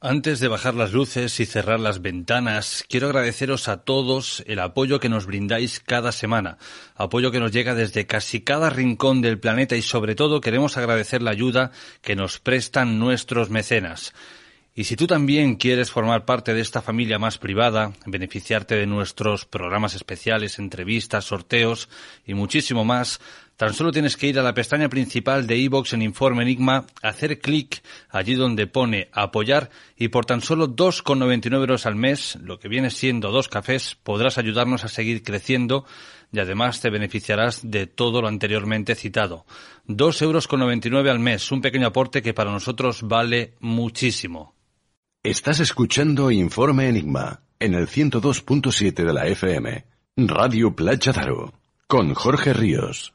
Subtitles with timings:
[0.00, 5.00] Antes de bajar las luces y cerrar las ventanas, quiero agradeceros a todos el apoyo
[5.00, 6.56] que nos brindáis cada semana,
[6.94, 11.20] apoyo que nos llega desde casi cada rincón del planeta y sobre todo queremos agradecer
[11.20, 14.14] la ayuda que nos prestan nuestros mecenas.
[14.72, 19.46] Y si tú también quieres formar parte de esta familia más privada, beneficiarte de nuestros
[19.46, 21.88] programas especiales, entrevistas, sorteos
[22.24, 23.20] y muchísimo más,
[23.58, 27.40] Tan solo tienes que ir a la pestaña principal de iVoox en Informe Enigma, hacer
[27.40, 32.68] clic allí donde pone apoyar y por tan solo 2,99 euros al mes, lo que
[32.68, 35.84] viene siendo dos cafés, podrás ayudarnos a seguir creciendo
[36.30, 39.44] y además te beneficiarás de todo lo anteriormente citado.
[39.88, 44.54] 2,99 euros al mes, un pequeño aporte que para nosotros vale muchísimo.
[45.24, 49.84] Estás escuchando Informe Enigma en el 102.7 de la FM,
[50.16, 51.54] Radio Playa Daro,
[51.88, 53.14] con Jorge Ríos.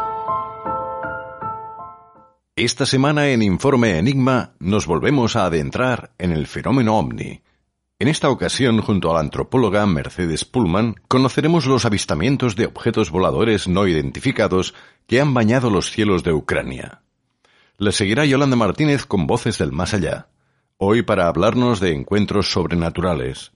[2.57, 7.41] Esta semana en Informe Enigma nos volvemos a adentrar en el fenómeno ovni.
[7.97, 13.69] En esta ocasión, junto a la antropóloga Mercedes Pullman, conoceremos los avistamientos de objetos voladores
[13.69, 14.73] no identificados
[15.07, 17.03] que han bañado los cielos de Ucrania.
[17.77, 20.27] Le seguirá Yolanda Martínez con Voces del Más Allá,
[20.75, 23.53] hoy para hablarnos de encuentros sobrenaturales.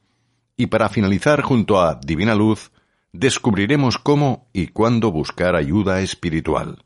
[0.55, 2.71] Y para finalizar junto a Divina Luz,
[3.11, 6.84] descubriremos cómo y cuándo buscar ayuda espiritual.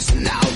[0.00, 0.49] voice now.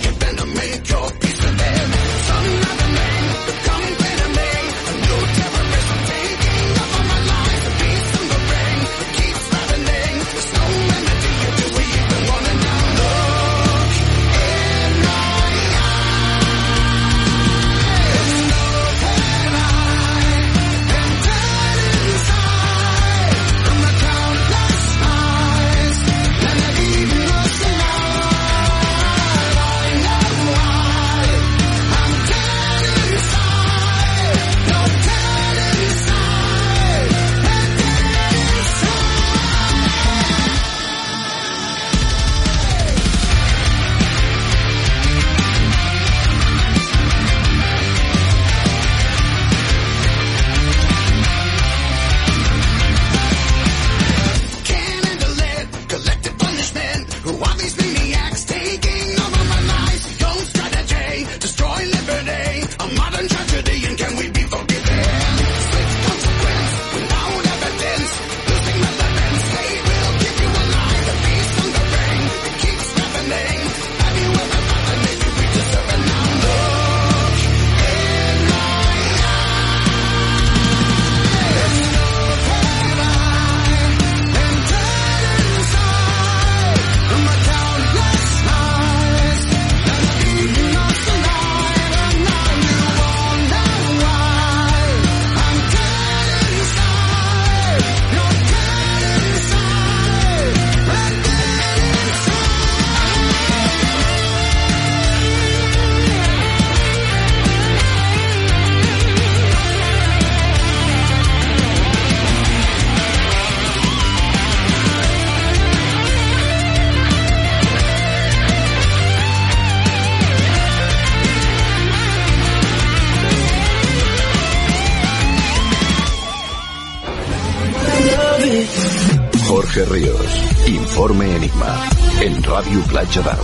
[132.66, 133.36] En Radio Platja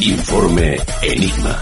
[0.00, 1.56] Informe Enigma.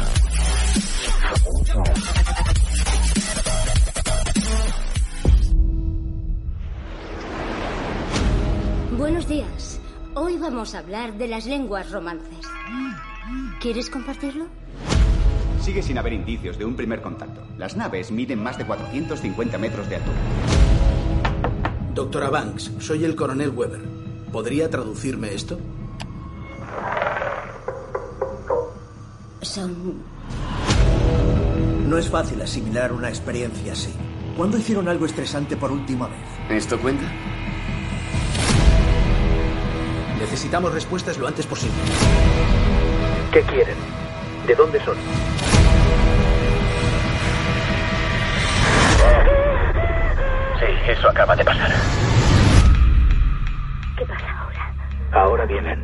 [8.97, 9.81] Buenos días.
[10.15, 12.47] Hoy vamos a hablar de las lenguas romances.
[13.61, 14.47] ¿Quieres compartirlo?
[15.61, 17.43] Sigue sin haber indicios de un primer contacto.
[17.59, 20.17] Las naves miden más de 450 metros de altura.
[21.95, 23.98] Doctora Banks, soy el coronel Weber.
[24.33, 25.59] ¿Podría traducirme esto?
[29.41, 30.03] Son...
[31.89, 33.95] No es fácil asimilar una experiencia así.
[34.37, 36.21] ¿Cuándo hicieron algo estresante por última vez?
[36.51, 37.05] ¿Esto cuenta?
[40.21, 41.75] Necesitamos respuestas lo antes posible.
[43.33, 43.77] ¿Qué quieren?
[44.47, 44.97] ¿De dónde son?
[50.59, 52.18] Sí, eso acaba de pasar.
[55.19, 55.47] Ahora?
[55.47, 55.79] Vienen.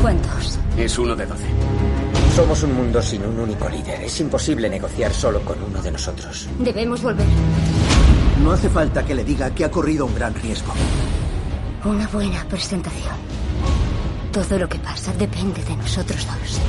[0.00, 0.58] ¿Cuántos?
[0.76, 1.44] Es uno de 12.
[2.34, 4.02] Somos un mundo sin un único líder.
[4.02, 6.48] Es imposible negociar solo con uno de nosotros.
[6.58, 7.26] Debemos volver.
[8.42, 10.72] No hace falta que le diga que ha corrido un gran riesgo.
[11.84, 13.14] Una buena presentación.
[14.32, 16.60] Todo lo que pasa depende de nosotros dos.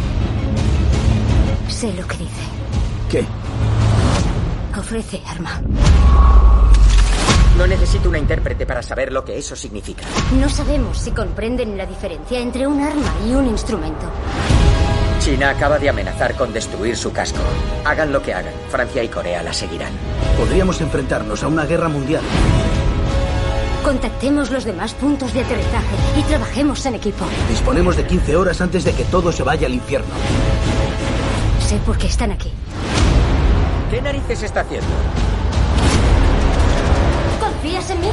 [1.68, 2.44] Sé lo que dice.
[3.10, 3.26] ¿Qué?
[4.78, 5.62] Ofrece arma.
[7.58, 10.04] No necesito una intérprete para saber lo que eso significa.
[10.40, 14.06] No sabemos si comprenden la diferencia entre un arma y un instrumento.
[15.20, 17.40] China acaba de amenazar con destruir su casco.
[17.84, 19.92] Hagan lo que hagan, Francia y Corea la seguirán.
[20.38, 22.22] Podríamos enfrentarnos a una guerra mundial.
[23.84, 27.26] Contactemos los demás puntos de aterrizaje y trabajemos en equipo.
[27.50, 30.14] Disponemos de 15 horas antes de que todo se vaya al infierno.
[31.68, 32.52] Sé por qué están aquí.
[33.90, 34.88] ¿Qué narices está haciendo?
[37.68, 38.08] ¿Confías en mí?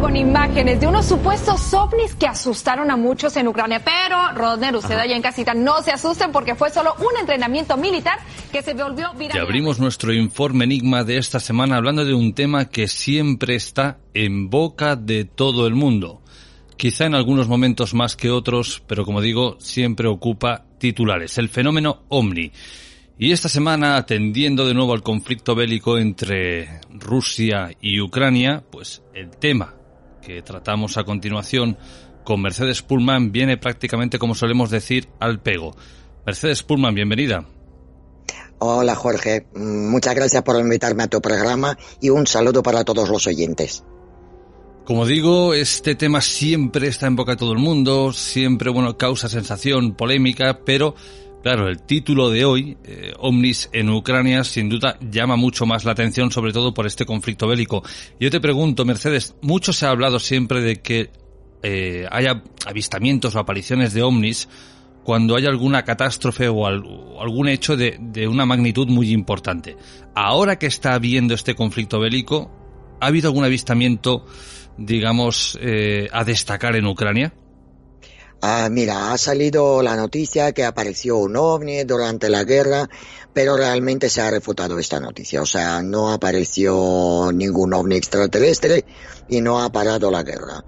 [0.00, 3.80] con imágenes de unos supuestos ovnis que asustaron a muchos en Ucrania.
[3.84, 8.18] Pero, Rodner, usted allá en casita, no se asusten porque fue solo un entrenamiento militar
[8.50, 9.36] que se volvió viral.
[9.36, 13.98] Y abrimos nuestro informe Enigma de esta semana hablando de un tema que siempre está
[14.12, 16.20] en boca de todo el mundo.
[16.76, 21.38] Quizá en algunos momentos más que otros, pero como digo, siempre ocupa titulares.
[21.38, 22.50] El fenómeno ovni.
[23.22, 29.30] Y esta semana, atendiendo de nuevo al conflicto bélico entre Rusia y Ucrania, pues el
[29.30, 29.76] tema
[30.20, 31.78] que tratamos a continuación
[32.24, 35.76] con Mercedes Pullman viene prácticamente, como solemos decir, al pego.
[36.26, 37.46] Mercedes Pullman, bienvenida.
[38.58, 43.24] Hola Jorge, muchas gracias por invitarme a tu programa y un saludo para todos los
[43.28, 43.84] oyentes.
[44.84, 49.28] Como digo, este tema siempre está en boca de todo el mundo, siempre bueno causa
[49.28, 50.96] sensación, polémica, pero
[51.42, 55.90] Claro, el título de hoy, eh, Omnis en Ucrania, sin duda llama mucho más la
[55.90, 57.82] atención, sobre todo por este conflicto bélico.
[58.20, 61.10] Yo te pregunto, Mercedes, mucho se ha hablado siempre de que
[61.64, 64.48] eh, haya avistamientos o apariciones de Omnis
[65.02, 67.98] cuando hay alguna catástrofe o, algún hecho de,
[68.28, 69.76] una magnitud muy importante.
[70.14, 72.52] Ahora que está habiendo este conflicto bélico,
[73.00, 74.26] ¿ha habido algún avistamiento,
[74.78, 77.34] digamos, eh, a destacar en Ucrania?
[78.44, 82.90] Ah, mira, ha salido la noticia que apareció un ovni durante la guerra,
[83.32, 85.40] pero realmente se ha refutado esta noticia.
[85.42, 88.84] O sea, no apareció ningún ovni extraterrestre
[89.28, 90.64] y no ha parado la guerra.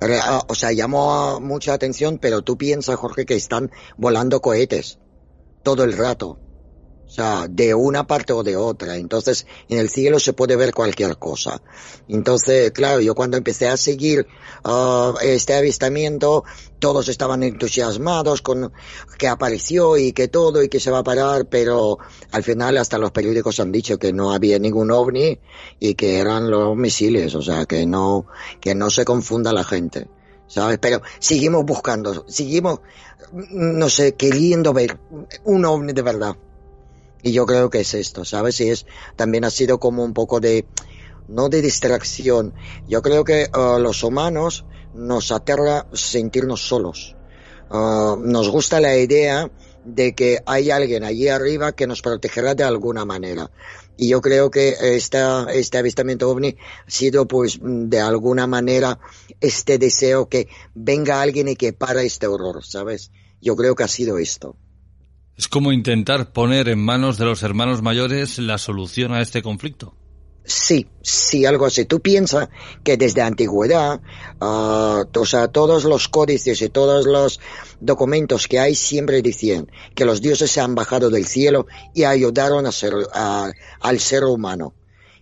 [0.00, 4.98] Ah, o sea, llamó mucha atención, pero tú piensas, Jorge, que están volando cohetes
[5.62, 6.38] todo el rato.
[7.08, 8.96] O sea, de una parte o de otra.
[8.96, 11.62] Entonces, en el cielo se puede ver cualquier cosa.
[12.06, 14.26] Entonces, claro, yo cuando empecé a seguir
[14.64, 16.44] uh, este avistamiento,
[16.78, 18.72] todos estaban entusiasmados con
[19.16, 21.98] que apareció y que todo y que se va a parar, pero
[22.30, 25.40] al final hasta los periódicos han dicho que no había ningún ovni
[25.80, 27.34] y que eran los misiles.
[27.34, 28.26] O sea, que no,
[28.60, 30.08] que no se confunda la gente.
[30.46, 30.78] ¿Sabes?
[30.78, 32.80] Pero seguimos buscando, seguimos,
[33.32, 34.98] no sé, queriendo ver
[35.44, 36.36] un ovni de verdad.
[37.22, 38.60] Y yo creo que es esto, ¿sabes?
[38.60, 40.66] Y es, también ha sido como un poco de,
[41.28, 42.54] no de distracción.
[42.88, 47.16] Yo creo que uh, los humanos nos aterra sentirnos solos.
[47.70, 49.50] Uh, nos gusta la idea
[49.84, 53.50] de que hay alguien allí arriba que nos protegerá de alguna manera.
[53.96, 56.56] Y yo creo que esta, este avistamiento ovni
[56.86, 59.00] ha sido pues de alguna manera
[59.40, 63.10] este deseo que venga alguien y que para este horror, ¿sabes?
[63.40, 64.56] Yo creo que ha sido esto.
[65.38, 69.94] Es como intentar poner en manos de los hermanos mayores la solución a este conflicto.
[70.42, 71.84] Sí, sí, algo así.
[71.84, 72.48] Tú piensas
[72.82, 74.00] que desde antigüedad,
[74.40, 77.38] uh, o sea, todos los códices y todos los
[77.78, 82.66] documentos que hay siempre dicen que los dioses se han bajado del cielo y ayudaron
[82.66, 84.74] a ser, a, al ser humano.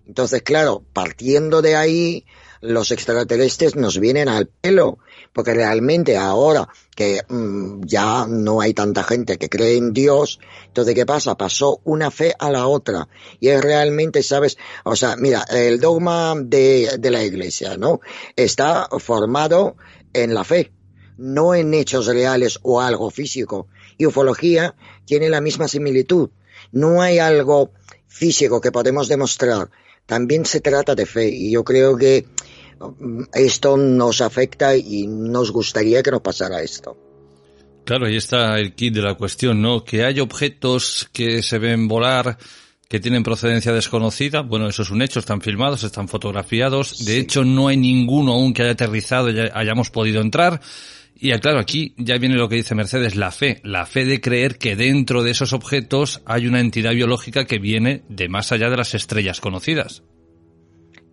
[0.06, 2.24] Entonces, claro, partiendo de ahí,
[2.62, 4.98] los extraterrestres nos vienen al pelo
[5.36, 10.94] porque realmente ahora que mm, ya no hay tanta gente que cree en Dios, entonces
[10.94, 11.36] ¿qué pasa?
[11.36, 13.06] Pasó una fe a la otra
[13.38, 14.56] y es realmente, ¿sabes?
[14.82, 18.00] O sea, mira, el dogma de, de la iglesia, ¿no?
[18.34, 19.76] Está formado
[20.14, 20.72] en la fe,
[21.18, 23.68] no en hechos reales o algo físico.
[23.98, 24.74] Y ufología
[25.04, 26.30] tiene la misma similitud.
[26.72, 27.72] No hay algo
[28.08, 29.68] físico que podemos demostrar.
[30.06, 32.24] También se trata de fe y yo creo que
[33.32, 36.96] esto nos afecta y nos gustaría que no pasara esto.
[37.84, 39.84] Claro, ahí está el kit de la cuestión, ¿no?
[39.84, 42.36] Que hay objetos que se ven volar,
[42.88, 44.42] que tienen procedencia desconocida.
[44.42, 47.04] Bueno, eso es un hecho, están filmados, están fotografiados.
[47.04, 50.60] De hecho, no hay ninguno aún que haya aterrizado y hayamos podido entrar.
[51.18, 54.58] Y claro, aquí ya viene lo que dice Mercedes, la fe, la fe de creer
[54.58, 58.76] que dentro de esos objetos hay una entidad biológica que viene de más allá de
[58.76, 60.02] las estrellas conocidas.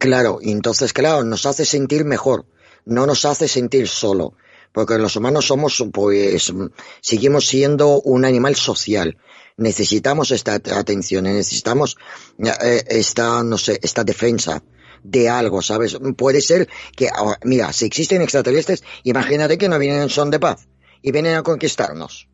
[0.04, 2.46] Claro, y entonces, claro, nos hace sentir mejor,
[2.84, 4.34] no nos hace sentir solo,
[4.74, 6.52] porque los humanos somos, pues,
[7.00, 9.18] seguimos siendo un animal social.
[9.56, 11.96] Necesitamos esta atención, necesitamos
[12.38, 14.62] eh, esta, no sé, esta defensa
[15.04, 15.98] de algo, ¿sabes?
[16.18, 16.68] Puede ser
[16.98, 20.68] que, ah, mira, si existen extraterrestres, imagínate que no vienen en son de paz
[21.02, 22.28] y vienen a conquistarnos.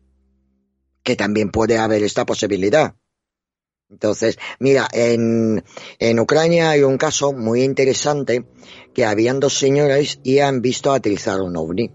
[1.04, 2.96] Que también puede haber esta posibilidad.
[3.90, 5.64] Entonces, mira, en,
[5.98, 8.44] en Ucrania hay un caso muy interesante
[8.94, 11.90] que habían dos señoras y han visto aterrizar un ovni.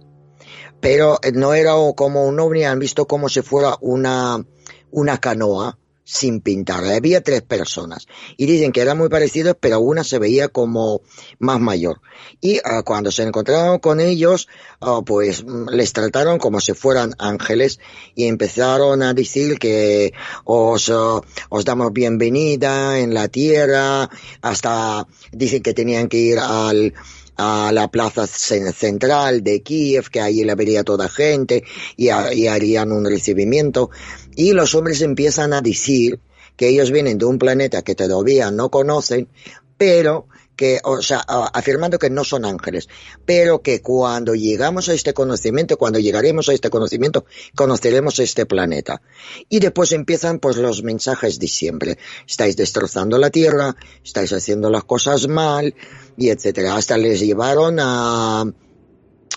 [0.82, 4.46] Pero no era como un ovni, han visto como si fuera una,
[4.92, 6.86] una canoa sin pintar.
[6.86, 8.08] Había tres personas
[8.38, 11.02] y dicen que eran muy parecidos, pero una se veía como
[11.40, 12.00] más mayor.
[12.40, 14.48] Y uh, cuando se encontraron con ellos,
[14.82, 17.80] uh, pues mm, les trataron como si fueran ángeles
[18.14, 24.10] y empezaron a decir que os, uh, os damos bienvenida en la tierra,
[24.42, 26.94] hasta dicen que tenían que ir al
[27.38, 31.64] a la plaza central de Kiev, que allí la vería toda gente
[31.98, 33.90] y, y harían un recibimiento.
[34.36, 36.20] Y los hombres empiezan a decir
[36.56, 39.28] que ellos vienen de un planeta que todavía no conocen,
[39.78, 42.88] pero que, o sea, afirmando que no son ángeles,
[43.26, 47.26] pero que cuando llegamos a este conocimiento, cuando llegaremos a este conocimiento,
[47.56, 49.02] conoceremos este planeta.
[49.50, 51.98] Y después empiezan pues los mensajes de siempre.
[52.28, 55.76] Estáis destrozando la Tierra, estáis haciendo las cosas mal,
[56.18, 56.76] y etcétera.
[56.76, 58.46] Hasta les llevaron a,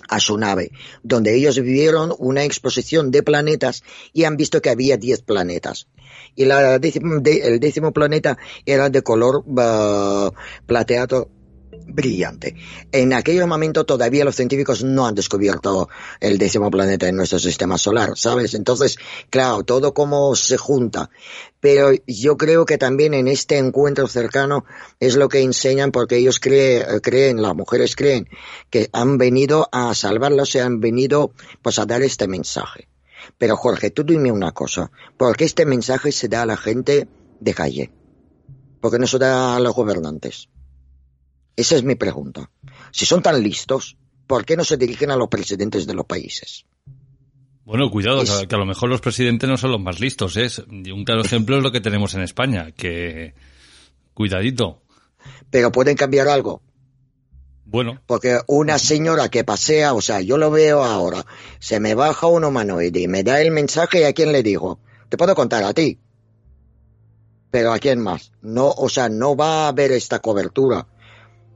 [0.09, 0.73] a su nave,
[1.03, 5.87] donde ellos vivieron una exposición de planetas y han visto que había 10 planetas.
[6.35, 10.33] Y la el décimo planeta era de color uh,
[10.67, 11.31] plateado
[11.87, 12.57] brillante.
[12.93, 15.89] En aquel momento todavía los científicos no han descubierto
[16.21, 18.55] el décimo planeta en nuestro sistema solar, ¿sabes?
[18.55, 18.99] Entonces,
[19.31, 21.11] claro, todo como se junta.
[21.61, 24.65] Pero yo creo que también en este encuentro cercano
[25.01, 28.29] es lo que enseñan porque ellos creen, creen las mujeres creen
[28.71, 31.33] que han venido a salvarlos y han venido
[31.63, 32.89] pues a dar este mensaje.
[33.37, 37.09] Pero Jorge, tú dime una cosa, ¿por qué este mensaje se da a la gente
[37.41, 37.91] de calle?
[38.81, 40.49] ¿Por qué no se da a los gobernantes?
[41.59, 42.49] Esa es mi pregunta.
[42.93, 43.97] Si son tan listos,
[44.29, 46.65] ¿por qué no se dirigen a los presidentes de los países?
[47.65, 50.37] Bueno, cuidado, que a lo mejor los presidentes no son los más listos.
[50.37, 50.61] ¿es?
[50.61, 53.35] Un claro ejemplo es lo que tenemos en España, que
[54.15, 54.83] cuidadito.
[55.51, 56.63] Pero pueden cambiar algo.
[57.65, 58.01] Bueno.
[58.07, 61.27] Porque una señora que pasea, o sea, yo lo veo ahora,
[61.59, 64.79] se me baja un humanoide y me da el mensaje y a quién le digo,
[65.09, 65.99] te puedo contar a ti.
[67.51, 68.31] Pero a quién más.
[68.43, 70.87] No, o sea, no va a haber esta cobertura.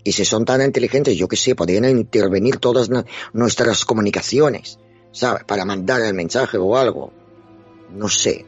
[0.04, 2.90] Y si son tan inteligentes, yo que sé, podrían intervenir todas
[3.32, 4.78] nuestras comunicaciones,
[5.12, 5.44] ¿sabes?
[5.44, 7.12] Para mandar el mensaje o algo.
[7.94, 8.44] No sé.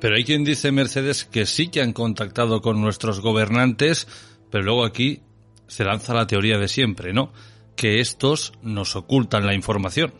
[0.00, 4.06] Pero hay quien dice, Mercedes, que sí que han contactado con nuestros gobernantes,
[4.50, 5.22] pero luego aquí
[5.66, 7.32] se lanza la teoría de siempre, ¿no?
[7.76, 10.14] Que estos nos ocultan la información.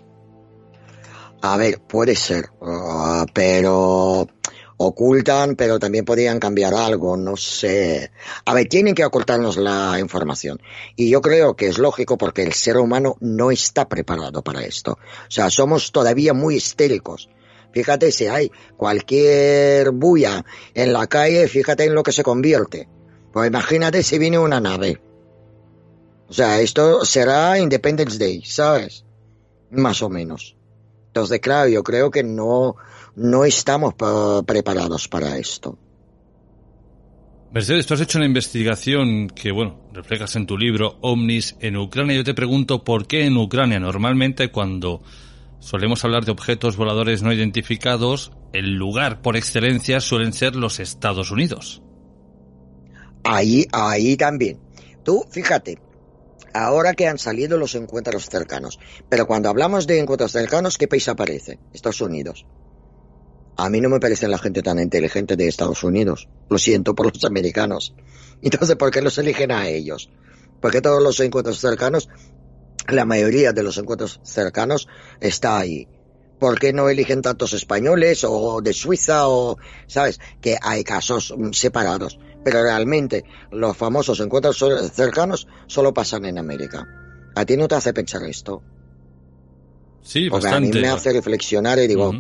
[1.43, 4.29] A ver, puede ser, uh, pero
[4.85, 8.11] ocultan, pero también podrían cambiar algo, no sé.
[8.45, 10.61] A ver, tienen que ocultarnos la información.
[10.97, 14.93] Y yo creo que es lógico porque el ser humano no está preparado para esto.
[14.93, 17.29] O sea, somos todavía muy histéricos.
[17.73, 22.89] Fíjate si hay cualquier bulla en la calle, fíjate en lo que se convierte.
[23.33, 25.01] Pues imagínate si viene una nave.
[26.29, 29.05] O sea, esto será Independence Day, ¿sabes?
[29.71, 30.57] Más o menos.
[31.09, 32.77] Entonces, claro, yo creo que no,
[33.17, 33.95] no estamos
[34.47, 35.79] preparados para esto.
[37.53, 42.17] Mercedes, tú has hecho una investigación que, bueno, reflejas en tu libro OVNIS en Ucrania.
[42.17, 45.03] Yo te pregunto por qué en Ucrania normalmente cuando
[45.59, 51.31] solemos hablar de objetos voladores no identificados, el lugar por excelencia suelen ser los Estados
[51.31, 51.83] Unidos.
[53.23, 54.59] Ahí, ahí también.
[55.05, 55.79] Tú, fíjate,
[56.55, 58.79] ahora que han salido los encuentros cercanos,
[59.11, 61.59] pero cuando hablamos de encuentros cercanos, ¿qué país aparece?
[61.75, 62.47] Estados Unidos.
[63.63, 66.29] A mí no me parece la gente tan inteligente de Estados Unidos.
[66.51, 67.95] Lo siento por los americanos.
[68.43, 70.11] Entonces, ¿por qué los eligen a ellos?
[70.61, 72.09] Porque todos los encuentros cercanos
[72.89, 74.89] la mayoría de los encuentros cercanos
[75.21, 75.87] está ahí.
[76.41, 82.19] ¿Por qué no eligen tantos españoles o de Suiza o, sabes, que hay casos separados?
[82.43, 84.59] Pero realmente los famosos encuentros
[84.93, 86.85] cercanos solo pasan en América.
[87.37, 88.61] ¿A ti no te hace pensar esto?
[90.03, 90.71] Sí, Porque bastante.
[90.71, 92.13] a mí me hace reflexionar y digo,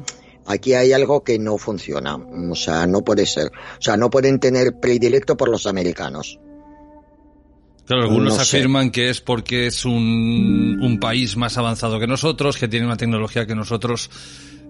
[0.47, 2.17] aquí hay algo que no funciona.
[2.17, 3.47] O sea, no puede ser.
[3.49, 6.39] O sea, no pueden tener predilecto por los americanos.
[7.87, 8.59] Claro, algunos No sé.
[8.59, 12.97] afirman que es porque es un, un país más avanzado que nosotros, que tiene una
[12.97, 14.09] tecnología que nosotros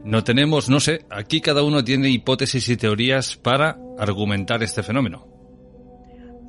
[0.04, 0.68] no tenemos.
[0.68, 5.31] No sé, aquí cada uno tiene hipótesis y teorías para argumentar este fenómeno.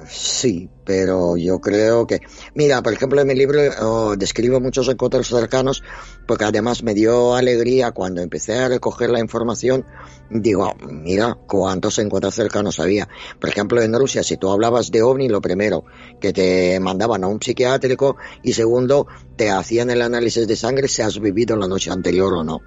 [0.09, 2.19] Sí, pero yo creo que...
[2.55, 5.83] Mira, por ejemplo, en mi libro describo muchos encuentros cercanos
[6.27, 9.85] porque además me dio alegría cuando empecé a recoger la información.
[10.29, 13.07] Digo, mira, cuántos encuentros cercanos había.
[13.39, 15.85] Por ejemplo, en Rusia, si tú hablabas de ovni, lo primero,
[16.19, 21.01] que te mandaban a un psiquiátrico y segundo, te hacían el análisis de sangre si
[21.01, 22.61] has vivido la noche anterior o no.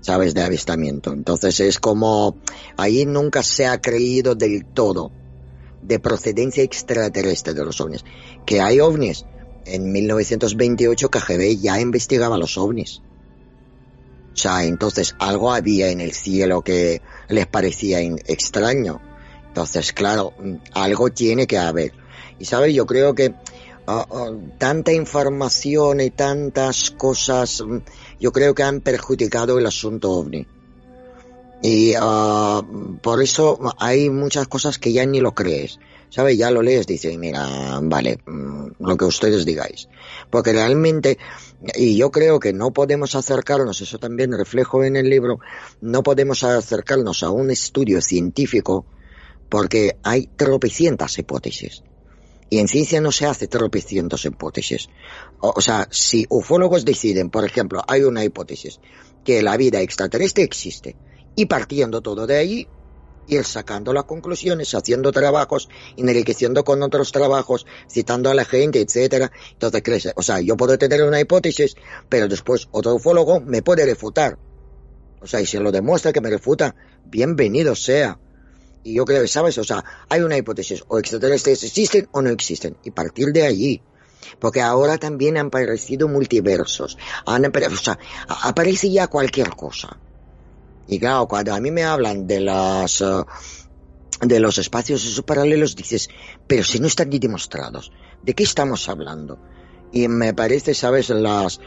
[0.00, 0.32] ¿Sabes?
[0.32, 1.12] De avistamiento.
[1.12, 2.38] Entonces es como...
[2.76, 5.12] Ahí nunca se ha creído del todo
[5.82, 8.04] de procedencia extraterrestre de los ovnis.
[8.46, 9.24] Que hay ovnis.
[9.66, 13.02] En 1928 KGB ya investigaba los ovnis.
[14.32, 19.00] O sea, entonces algo había en el cielo que les parecía extraño.
[19.48, 21.92] Entonces, claro, mm, algo tiene que haber.
[22.38, 23.34] Y sabes, yo creo que
[23.86, 24.06] ah,
[24.58, 27.78] tanta información y tantas cosas, mm,
[28.20, 30.46] yo creo que han perjudicado el asunto ovni.
[31.62, 32.62] Y ah,
[33.02, 35.78] por eso hay muchas cosas que ya ni lo crees.
[36.10, 36.36] ¿Sabes?
[36.36, 39.88] Ya lo lees, dices, mira, vale, mm, lo que ustedes digáis.
[40.28, 41.18] Porque realmente,
[41.76, 45.38] y yo creo que no podemos acercarnos, eso también reflejo en el libro,
[45.80, 48.86] no podemos acercarnos a un estudio científico
[49.48, 51.84] porque hay tropecientas hipótesis.
[52.48, 54.88] Y en ciencia no se hace tropecientas hipótesis.
[55.38, 58.80] O sea, si ufólogos deciden, por ejemplo, hay una hipótesis,
[59.24, 60.96] que la vida extraterrestre existe,
[61.36, 62.68] y partiendo todo de ahí,
[63.30, 69.30] ir sacando las conclusiones, haciendo trabajos, enriqueciendo con otros trabajos, citando a la gente, etcétera.
[69.52, 70.12] Entonces crece.
[70.16, 71.76] O sea, yo puedo tener una hipótesis,
[72.08, 74.38] pero después otro ufólogo me puede refutar.
[75.20, 78.18] O sea, y si lo demuestra que me refuta, bienvenido sea.
[78.82, 79.58] Y yo creo, ¿sabes?
[79.58, 83.82] O sea, hay una hipótesis, o extraterrestres existen o no existen, y partir de allí.
[84.38, 86.96] Porque ahora también han aparecido multiversos.
[87.26, 89.98] Han o sea, aparece ya cualquier cosa.
[90.90, 93.22] Y claro, cuando a mí me hablan de las eh,
[94.22, 96.10] de los espacios subparalelos, dices,
[96.48, 99.38] pero si no están ni demostrados, ¿de qué estamos hablando?
[99.92, 101.60] Y me parece, sabes, las,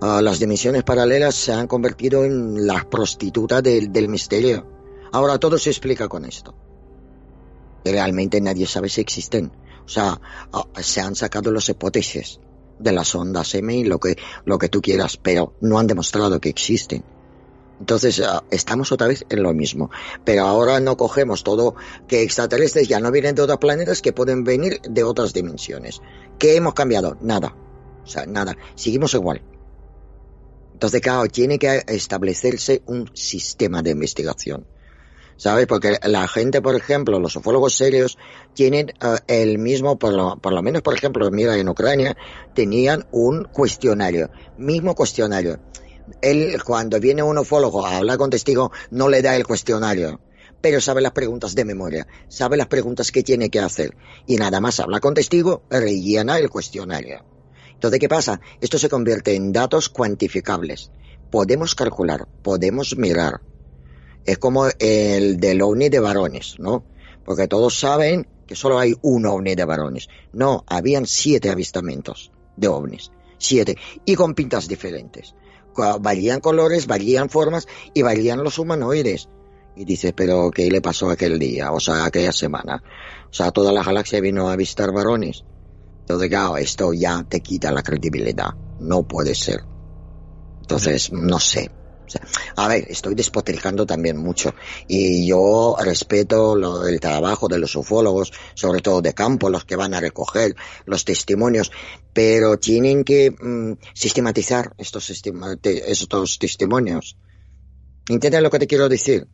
[0.00, 4.66] ah, las dimensiones paralelas se han convertido en la prostituta del, misterio.
[5.12, 6.54] Ahora todo se explica con esto.
[7.84, 9.52] Realmente nadie sabe si existen.
[9.84, 10.18] O sea,
[10.52, 12.40] ah, se han sacado las hipótesis
[12.78, 14.16] de las ondas M y lo que,
[14.46, 17.04] lo que tú quieras, pero no han demostrado que existen.
[17.80, 19.90] Entonces ah, estamos otra vez en lo mismo.
[20.24, 21.74] Pero ahora no cogemos todo
[22.06, 26.00] que extraterrestres ya no vienen de otros planetas que pueden venir de otras dimensiones.
[26.38, 27.16] ¿Qué hemos cambiado?
[27.20, 27.56] Nada.
[28.04, 28.56] O sea, nada.
[28.74, 29.42] Seguimos igual.
[30.74, 34.66] Entonces, claro, tiene que establecerse un sistema de investigación.
[35.36, 35.66] ¿Sabes?
[35.66, 38.18] Porque la gente, por ejemplo, los ufólogos serios
[38.52, 42.14] tienen eh, el mismo, por lo, por lo menos, por ejemplo, mira, en Ucrania
[42.54, 45.58] tenían un cuestionario, mismo cuestionario.
[46.22, 50.20] Él, cuando viene un ufólogo a hablar con testigo, no le da el cuestionario,
[50.60, 53.96] pero sabe las preguntas de memoria, sabe las preguntas que tiene que hacer,
[54.26, 57.24] y nada más habla con testigo, rellena el cuestionario.
[57.72, 58.40] Entonces, ¿qué pasa?
[58.60, 60.90] Esto se convierte en datos cuantificables.
[61.30, 63.40] Podemos calcular, podemos mirar.
[64.26, 66.84] Es como el del ovni de varones, ¿no?
[67.24, 70.08] Porque todos saben que solo hay un ovni de varones.
[70.32, 73.12] No, habían siete avistamientos de ovnis.
[73.38, 73.78] Siete.
[74.04, 75.34] Y con pintas diferentes.
[76.00, 79.28] Varían colores, varían formas y varían los humanoides.
[79.76, 81.72] Y dices, pero ¿qué le pasó aquel día?
[81.72, 82.82] O sea, aquella semana.
[83.30, 85.44] O sea, toda la galaxia vino a avistar varones.
[86.00, 88.50] Entonces, claro, esto ya te quita la credibilidad.
[88.80, 89.60] No puede ser.
[90.60, 91.70] Entonces, no sé.
[92.56, 94.54] A ver, estoy despotricando también mucho
[94.88, 99.76] y yo respeto lo, el trabajo de los ufólogos, sobre todo de campo, los que
[99.76, 100.54] van a recoger
[100.86, 101.70] los testimonios,
[102.12, 105.06] pero tienen que mm, sistematizar estos,
[106.38, 107.16] testimonios.
[108.08, 109.26] ¿Entiendes lo que te quiero decir?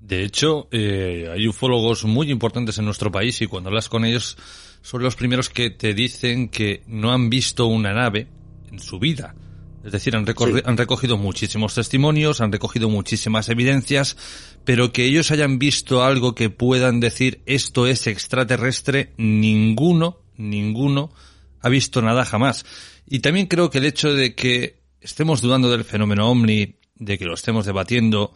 [0.00, 4.36] De hecho, eh, hay ufólogos muy importantes en nuestro país y cuando hablas con ellos
[4.82, 8.26] son los primeros que te dicen que no han visto una nave
[8.72, 9.34] en su vida.
[9.84, 10.26] Es decir, han,
[10.64, 14.16] han recogido muchísimos testimonios, han recogido muchísimas evidencias,
[14.64, 21.12] pero que ellos hayan visto algo que puedan decir esto es extraterrestre, ninguno, ninguno
[21.60, 22.66] ha visto nada jamás.
[23.06, 27.24] Y también creo que el hecho de que estemos dudando del fenómeno ovni, de que
[27.24, 28.34] lo estemos debatiendo,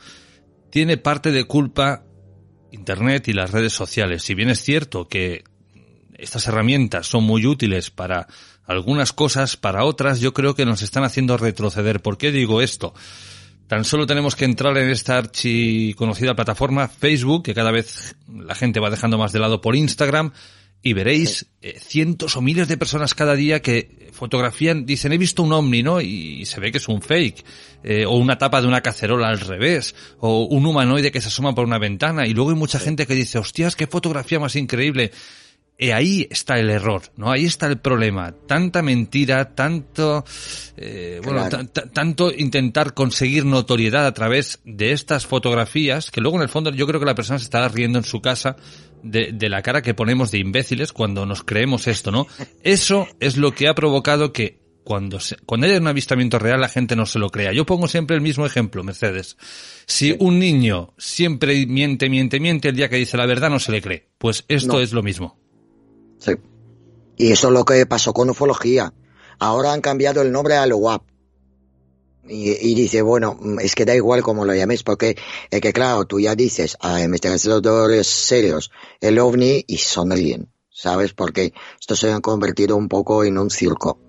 [0.70, 2.04] tiene parte de culpa
[2.72, 4.22] Internet y las redes sociales.
[4.22, 5.44] Si bien es cierto que
[6.14, 8.26] estas herramientas son muy útiles para
[8.66, 12.00] algunas cosas, para otras yo creo que nos están haciendo retroceder.
[12.00, 12.94] ¿Por qué digo esto?
[13.66, 18.81] Tan solo tenemos que entrar en esta archiconocida plataforma Facebook, que cada vez la gente
[18.81, 20.33] va dejando más de lado por Instagram,
[20.83, 25.42] y veréis eh, cientos o miles de personas cada día que fotografían, dicen he visto
[25.42, 26.03] un ovni, ¿no?
[26.03, 27.42] Y, se ve que es un fake,
[27.83, 31.55] eh, o una tapa de una cacerola al revés, o un humanoide que se asoma
[31.55, 35.11] por una ventana, y luego hay mucha gente que dice, hostias, qué fotografía más increíble.
[35.77, 37.33] Y ahí está el error, ¿no?
[37.33, 38.33] Ahí está el problema.
[38.47, 40.25] Tanta mentira, tanto,
[40.77, 41.49] eh, bueno,
[41.93, 46.87] tanto intentar conseguir notoriedad a través de estas fotografías, que luego en el fondo yo
[46.87, 48.55] creo que la persona se está riendo en su casa
[49.03, 52.29] de, de la cara que ponemos de imbéciles cuando nos creemos esto, ¿no?
[52.63, 56.69] Eso es lo que ha provocado que cuando, se, cuando haya un avistamiento real la
[56.69, 57.53] gente no se lo crea.
[57.53, 59.37] Yo pongo siempre el mismo ejemplo, Mercedes.
[59.87, 63.73] Si un niño siempre miente, miente, miente, el día que dice la verdad no se
[63.73, 64.09] le cree.
[64.19, 65.43] Pues esto es lo mismo.
[66.18, 66.33] Sí.
[67.16, 68.92] Y eso es lo que pasó con ufología.
[69.38, 71.03] Ahora han cambiado el nombre a lo WAP.
[72.27, 75.14] Y, dice, bueno, es que da igual cómo lo llames, porque
[75.50, 78.70] es que claro, tú ya dices a investigadores serios
[79.03, 81.12] el ovni y sonríen, ¿sabes?
[81.12, 84.00] Porque esto se ha convertido un poco en un circo.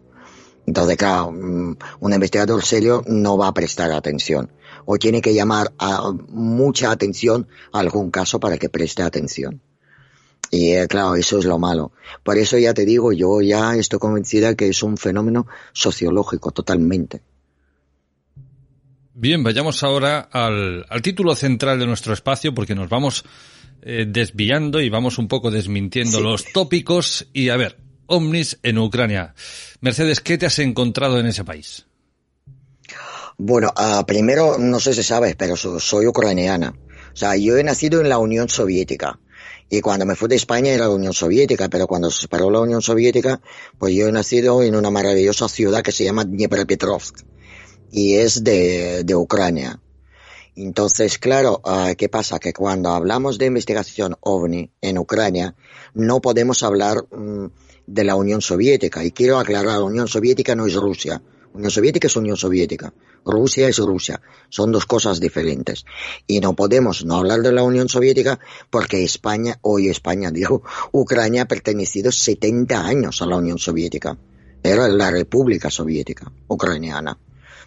[0.65, 4.49] Entonces, claro, mm, un investigador serio no va a prestar atención.
[4.85, 9.61] O tiene que llamar a mucha atención a algún caso para que preste atención.
[10.51, 11.91] Y eh, claro, eso es lo malo.
[12.23, 17.21] Por eso ya te digo, yo ya estoy convencida que es un fenómeno sociológico totalmente.
[19.13, 23.23] Bien, vayamos ahora al, título central de nuestro espacio porque nos vamos
[23.81, 27.27] eh, desviando y vamos un poco desmintiendo los tópicos.
[27.31, 27.77] Y a ver,
[28.07, 29.33] ovnis en Ucrania.
[29.79, 31.85] Mercedes, ¿qué te has encontrado en ese país?
[33.37, 36.73] Bueno, uh, primero, no sé si sabes, pero soy ucraniana.
[37.13, 39.19] O sea, yo he nacido en la Unión Soviética.
[39.75, 42.61] Y cuando me fui de España era la Unión Soviética, pero cuando se separó la
[42.61, 43.41] Unión Soviética,
[43.77, 47.17] pues yo he nacido en una maravillosa ciudad que se llama Dnepropetrovsk.
[47.91, 49.81] Y es de, de Ucrania.
[50.55, 52.39] Entonces, claro, ah, ¿qué pasa?
[52.39, 55.55] Que cuando hablamos de investigación ovni en Ucrania,
[55.93, 57.47] no podemos hablar mm,
[57.85, 59.03] de la Unión Soviética.
[59.03, 61.21] Y quiero aclarar, la Unión Soviética no es Rusia.
[61.55, 62.93] Unión Soviética es Unión Soviética.
[63.23, 64.21] Rusia es Rusia.
[64.49, 65.85] Son dos cosas diferentes.
[66.27, 68.39] Y no podemos no hablar de la Unión Soviética
[68.69, 74.17] porque España, hoy España, digo, Ucrania ha pertenecido 70 años a la Unión Soviética.
[74.61, 77.17] Era la República Soviética Ucraniana.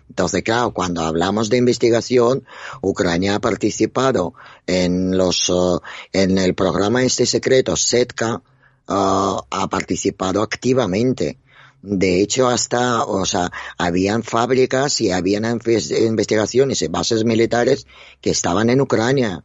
[0.09, 2.45] Entonces, claro, cuando hablamos de investigación,
[2.83, 4.35] Ucrania ha participado
[4.67, 5.81] en los, uh,
[6.13, 11.39] en el programa este secreto, SETCA, uh, ha participado activamente
[11.83, 17.87] de hecho, hasta, o sea, habían fábricas y habían investigaciones y bases militares
[18.21, 19.45] que estaban en Ucrania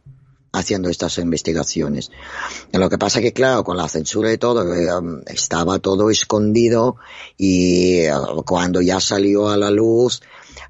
[0.54, 2.10] haciendo estas investigaciones.
[2.72, 6.96] Lo que pasa que, claro, con la censura y todo, eh, estaba todo escondido
[7.36, 8.12] y eh,
[8.46, 10.22] cuando ya salió a la luz,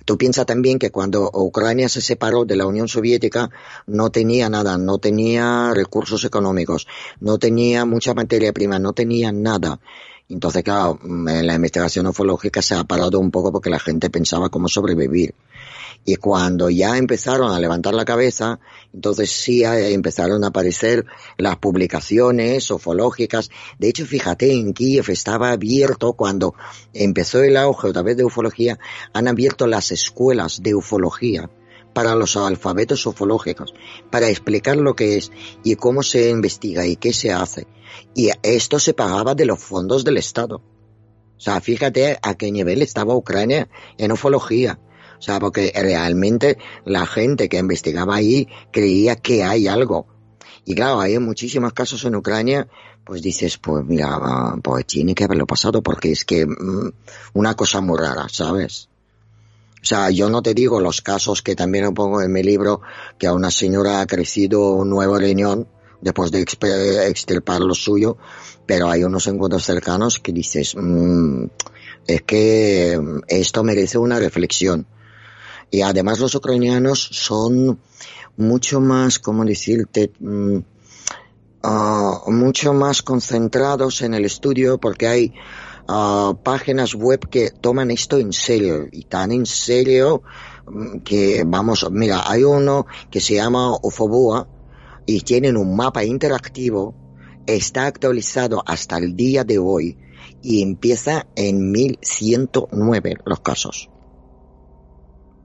[0.04, 3.50] tú piensas también que cuando Ucrania se separó de la Unión Soviética,
[3.86, 6.86] no tenía nada, no tenía recursos económicos,
[7.20, 9.80] no tenía mucha materia prima, no tenía nada.
[10.28, 14.48] Entonces, claro, mm, la investigación ufológica se ha parado un poco porque la gente pensaba
[14.48, 15.34] cómo sobrevivir.
[16.06, 18.58] Y cuando ya empezaron a levantar la cabeza,
[18.92, 21.06] entonces sí empezaron a aparecer
[21.38, 23.50] las publicaciones ufológicas.
[23.78, 26.54] De hecho, fíjate, en Kiev estaba abierto cuando
[26.92, 28.78] empezó el auge otra vez de ufología,
[29.14, 31.48] han abierto las escuelas de ufología
[31.94, 33.72] para los alfabetos ufológicos,
[34.10, 37.66] para explicar lo que es y cómo se investiga y qué se hace.
[38.14, 40.56] Y esto se pagaba de los fondos del Estado.
[41.36, 44.78] O sea, fíjate a qué nivel estaba Ucrania en ufología.
[45.18, 50.06] O sea, porque realmente la gente que investigaba ahí creía que hay algo.
[50.64, 52.68] Y claro, hay muchísimos casos en Ucrania,
[53.04, 54.18] pues dices, pues mira,
[54.62, 56.92] pues tiene que haberlo pasado porque es que mm,
[57.34, 58.88] una cosa muy rara, ¿sabes?
[59.84, 62.80] O sea, yo no te digo los casos que también pongo en mi libro,
[63.18, 65.68] que a una señora ha crecido un nuevo riñón
[66.00, 68.16] después de extirpar lo suyo,
[68.64, 71.44] pero hay unos encuentros cercanos que dices, mmm,
[72.06, 74.86] es que esto merece una reflexión.
[75.70, 77.78] Y además los ucranianos son
[78.38, 80.12] mucho más, ¿cómo decirte?
[80.18, 80.60] Mm,
[81.62, 85.34] ah, mucho más concentrados en el estudio porque hay
[85.88, 90.22] uh, páginas web que toman esto en serio y tan en serio
[90.66, 94.48] mm, que vamos, mira, hay uno que se llama Ufobua
[95.06, 96.94] y tienen un mapa interactivo,
[97.46, 99.98] está actualizado hasta el día de hoy
[100.42, 103.90] y empieza en 1109 los casos.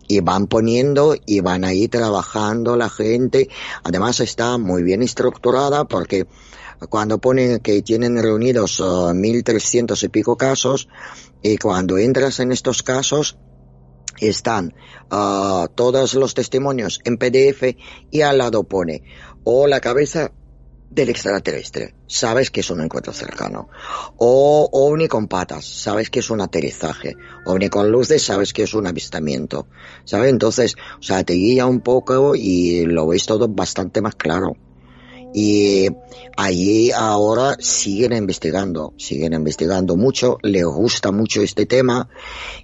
[0.08, 3.48] Y van poniendo y van ahí trabajando la gente.
[3.84, 6.26] Además está muy bien estructurada porque
[6.88, 8.82] cuando ponen que tienen reunidos
[9.14, 10.88] 1300 uh, y pico casos
[11.42, 13.38] y cuando entras en estos casos
[14.20, 14.74] están
[15.12, 17.76] uh, todos los testimonios en PDF
[18.12, 19.04] y al lado pone
[19.44, 20.32] o la cabeza
[20.90, 23.70] del extraterrestre, sabes que es un encuentro cercano.
[24.18, 27.16] O ovni con patas, sabes que es un aterrizaje.
[27.46, 29.68] Ovni con luces, sabes que es un avistamiento.
[30.04, 30.32] ¿Sabes?
[30.32, 34.56] Entonces, o sea, te guía un poco y lo ves todo bastante más claro.
[35.34, 35.88] Y
[36.38, 42.10] allí ahora siguen investigando, siguen investigando mucho, les gusta mucho este tema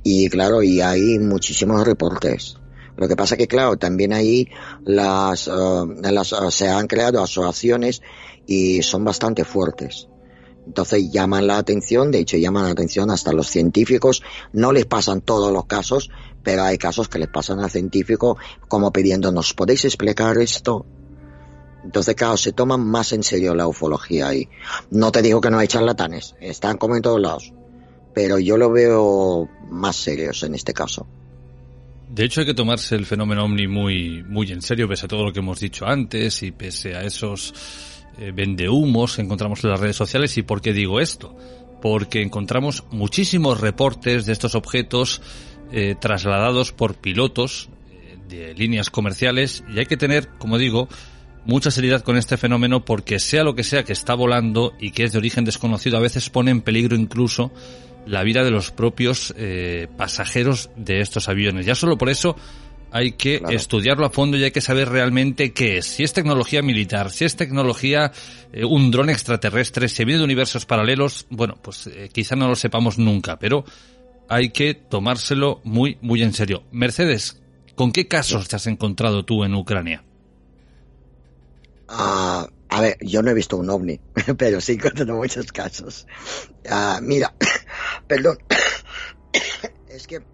[0.03, 2.57] y claro, y hay muchísimos reportes.
[2.97, 4.47] Lo que pasa que, claro, también ahí
[4.83, 5.51] las, eh,
[6.11, 8.01] las, eh, se han creado asociaciones
[8.47, 10.07] y son bastante fuertes.
[10.65, 15.21] Entonces llaman la atención, de hecho llaman la atención hasta los científicos, no les pasan
[15.21, 16.09] todos los casos,
[16.41, 20.85] pero hay casos que les pasan al científico como pidiéndonos, ¿podéis explicar esto?
[21.85, 24.49] Entonces, claro, se toman más en serio la ufología ahí.
[24.89, 27.53] No te digo que no hay charlatanes, están como en todos lados,
[28.13, 31.07] pero yo lo veo más serios en este caso.
[32.09, 35.25] De hecho, hay que tomarse el fenómeno ovni muy, muy en serio, pese a todo
[35.25, 37.53] lo que hemos dicho antes y pese a esos
[38.17, 40.37] eh, vendehumos que encontramos en las redes sociales.
[40.37, 41.35] ¿Y por qué digo esto?
[41.81, 45.21] Porque encontramos muchísimos reportes de estos objetos
[45.71, 50.87] eh, trasladados por pilotos eh, de líneas comerciales y hay que tener, como digo,
[51.45, 55.03] mucha seriedad con este fenómeno porque sea lo que sea que está volando y que
[55.03, 57.51] es de origen desconocido, a veces pone en peligro incluso
[58.05, 61.65] la vida de los propios eh, pasajeros de estos aviones.
[61.65, 62.35] Ya solo por eso
[62.91, 65.85] hay que estudiarlo a fondo y hay que saber realmente qué es.
[65.85, 68.11] Si es tecnología militar, si es tecnología,
[68.53, 72.55] eh, un dron extraterrestre, si viene de universos paralelos, bueno, pues eh, quizá no lo
[72.55, 73.65] sepamos nunca, pero
[74.29, 76.63] hay que tomárselo muy, muy en serio.
[76.71, 77.41] Mercedes,
[77.75, 80.03] ¿con qué casos te has encontrado tú en Ucrania?
[81.87, 83.99] Ah, a ver, yo no he visto un ovni,
[84.37, 86.07] pero sí encontrado muchos casos.
[86.69, 87.35] Ah, mira,
[88.07, 88.37] perdón,
[89.87, 90.25] es que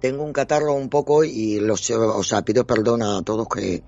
[0.00, 3.84] tengo un catarro un poco y los, o sea, pido perdón a todos que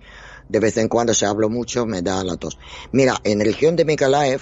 [0.48, 2.58] de vez en cuando se hablo mucho, me da la tos.
[2.92, 4.40] Mira, en la región de Mikalaev,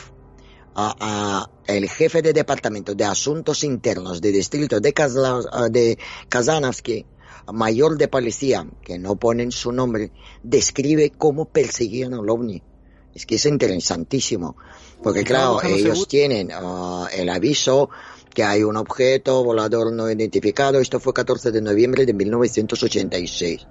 [0.76, 4.92] a, el jefe de departamento de asuntos internos de distrito de,
[5.70, 7.06] de Kazanavsky,
[7.52, 12.62] mayor de policía, que no ponen su nombre, describe cómo perseguían al ovni.
[13.14, 14.56] Es que es interesantísimo,
[15.02, 17.88] porque claro, ellos tienen uh, el aviso
[18.34, 20.78] que hay un objeto volador no identificado.
[20.78, 23.66] Esto fue 14 de noviembre de 1986.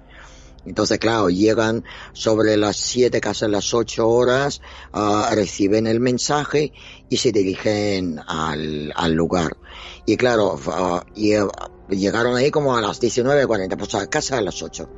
[0.66, 4.60] Entonces, claro, llegan sobre las 7, casi las 8 horas,
[4.92, 6.72] uh, reciben el mensaje
[7.08, 9.56] y se dirigen al, al lugar.
[10.04, 11.48] Y claro, uh, y, uh,
[11.88, 14.88] llegaron ahí como a las 19.40, pues a casa a las 8.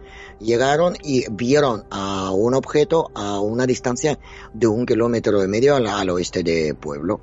[0.41, 4.19] Llegaron y vieron a un objeto a una distancia
[4.53, 7.21] de un kilómetro y medio al, al oeste de pueblo.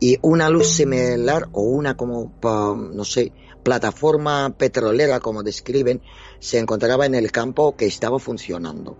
[0.00, 6.02] Y una luz similar o una como, no sé, plataforma petrolera como describen,
[6.40, 8.96] se encontraba en el campo que estaba funcionando.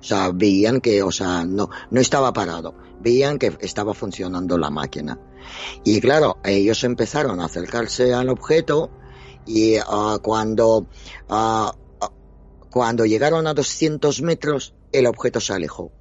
[0.00, 2.74] O sea, veían que, o sea, no, no estaba parado.
[3.00, 5.18] Veían que estaba funcionando la máquina.
[5.84, 8.90] Y claro, ellos empezaron a acercarse al objeto
[9.46, 10.86] y uh, cuando,
[11.28, 11.70] uh,
[12.70, 15.92] cuando llegaron a 200 metros, el objeto se alejó.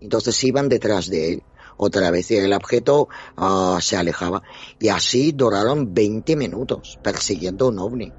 [0.00, 1.42] Entonces iban detrás de él
[1.76, 4.42] otra vez y el objeto uh, se alejaba.
[4.78, 8.12] Y así duraron 20 minutos persiguiendo un ovni.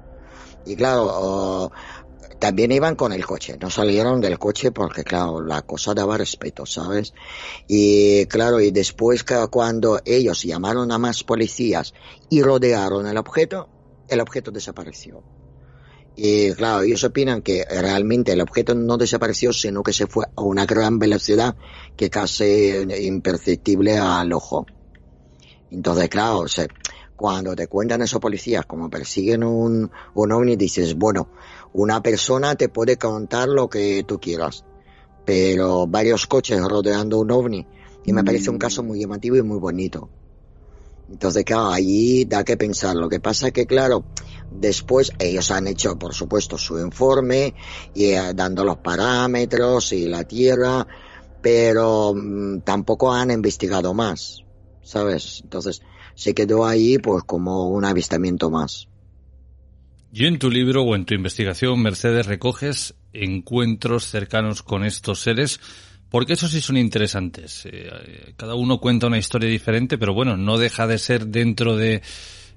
[0.64, 1.72] Y claro,
[2.42, 6.66] también iban con el coche, no salieron del coche porque, claro, la cosa daba respeto,
[6.66, 7.14] ¿sabes?
[7.68, 11.94] Y claro, y después cuando ellos llamaron a más policías
[12.30, 13.68] y rodearon el objeto,
[14.08, 15.22] el objeto desapareció.
[16.14, 20.42] Y claro, ellos opinan que realmente el objeto no desapareció, sino que se fue a
[20.42, 21.56] una gran velocidad
[21.96, 24.66] que casi imperceptible al ojo.
[25.70, 26.44] Entonces, claro,
[27.16, 31.30] cuando te cuentan esos policías como persiguen un, un ovni, dices, bueno,
[31.72, 34.66] una persona te puede contar lo que tú quieras,
[35.24, 37.66] pero varios coches rodeando un ovni,
[38.04, 40.10] y me parece un caso muy llamativo y muy bonito.
[41.12, 42.96] Entonces, claro, allí da que pensar.
[42.96, 44.04] Lo que pasa es que, claro,
[44.50, 47.54] después ellos han hecho, por supuesto, su informe
[47.94, 50.86] y eh, dando los parámetros y la tierra,
[51.42, 54.42] pero mm, tampoco han investigado más,
[54.82, 55.40] ¿sabes?
[55.44, 55.82] Entonces,
[56.14, 58.88] se quedó ahí, pues, como un avistamiento más.
[60.14, 65.60] Y en tu libro o en tu investigación, Mercedes, recoges encuentros cercanos con estos seres
[66.12, 67.62] porque esos sí son interesantes.
[67.64, 72.02] Eh, cada uno cuenta una historia diferente, pero bueno, no deja de ser dentro de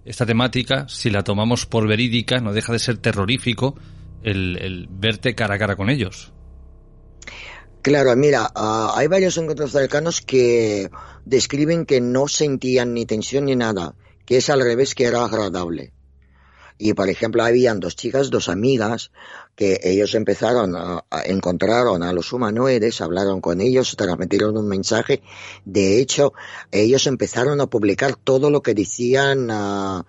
[0.03, 3.75] esta temática, si la tomamos por verídica, no deja de ser terrorífico
[4.23, 6.33] el, verte cara a cara con ellos.
[7.81, 10.89] Claro, mira, hay varios encuentros cercanos que
[11.23, 15.93] describen que no sentían ni tensión ni nada, que es al revés, que era agradable.
[16.77, 19.11] Y por ejemplo, habían dos chicas, dos amigas,
[19.55, 25.21] que ellos empezaron a, encontraron a los humanoides, hablaron con ellos, transmitieron un mensaje.
[25.63, 26.33] De hecho,
[26.71, 30.03] ellos empezaron a publicar todo lo que decían, uh,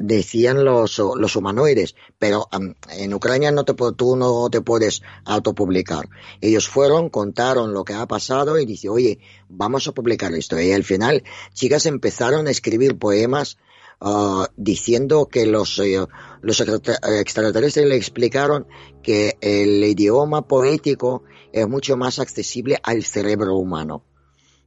[0.00, 1.94] decían los, los humanoides.
[2.18, 6.08] Pero um, en Ucrania no te, tú no te puedes autopublicar.
[6.40, 10.60] Ellos fueron, contaron lo que ha pasado y dice, oye, vamos a publicar esto.
[10.60, 11.22] Y al final,
[11.54, 13.58] chicas empezaron a escribir poemas
[14.00, 16.06] Uh, diciendo que los, eh,
[16.40, 18.68] los extraterrestres le explicaron
[19.02, 24.04] que el idioma poético es mucho más accesible al cerebro humano,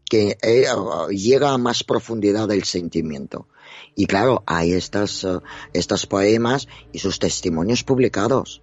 [0.03, 0.65] que eh,
[1.11, 3.47] llega a más profundidad del sentimiento.
[3.95, 5.41] Y claro, hay estas, uh,
[5.71, 8.61] estos poemas y sus testimonios publicados.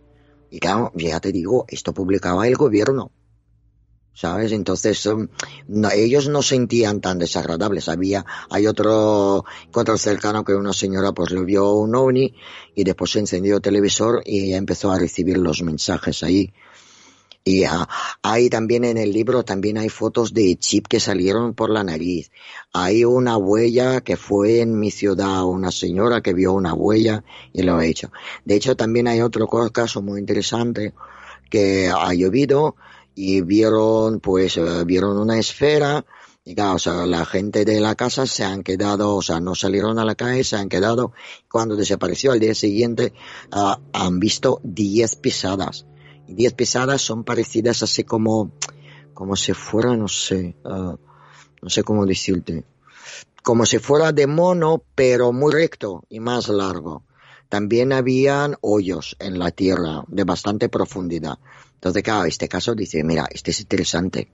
[0.51, 3.11] Y claro, ya te digo, esto publicaba el gobierno.
[4.19, 4.51] ¿Sabes?
[4.51, 5.29] Entonces, um,
[5.95, 7.89] ellos no sentían tan desagradables.
[7.89, 12.35] Había, hay otro encuentro cercano que una señora pues le vio un ovni
[12.75, 16.53] y después encendió el televisor y empezó a recibir los mensajes ahí.
[17.45, 17.89] Y ah,
[18.21, 22.33] hay también en el libro, también hay fotos de chip que salieron por la nariz.
[22.73, 27.63] Hay una huella que fue en mi ciudad, una señora que vio una huella y
[27.63, 28.11] lo ha hecho.
[28.45, 30.93] De hecho, también hay otro caso muy interesante
[31.49, 32.75] que ha llovido,
[33.21, 36.05] y vieron, pues, eh, vieron una esfera,
[36.45, 39.57] y claro, o sea, la gente de la casa se han quedado, o sea, no
[39.57, 41.13] salieron a la calle, se han quedado,
[41.51, 43.13] cuando desapareció al día siguiente,
[43.51, 45.85] ah, han visto 10 pisadas.
[46.29, 48.53] Y 10 pisadas son parecidas así como,
[49.15, 50.95] como si fuera, no sé, ah,
[51.61, 52.67] no sé cómo decirte,
[53.43, 57.03] como si fuera de mono, pero muy recto y más largo.
[57.49, 61.41] También habían hoyos en la tierra de bastante profundidad.
[61.79, 64.33] Entonces, claro, este caso dice, mira, este es interesante,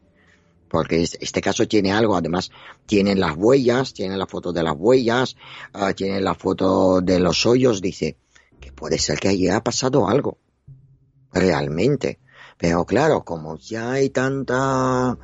[0.70, 2.50] porque este caso tiene algo, además,
[2.86, 5.36] tienen las huellas, tiene la foto de las huellas,
[5.74, 8.16] uh, tiene la foto de los hoyos, dice,
[8.60, 10.38] que puede ser que haya pasado algo,
[11.34, 12.18] realmente.
[12.56, 15.18] Pero claro, como ya hay tanta,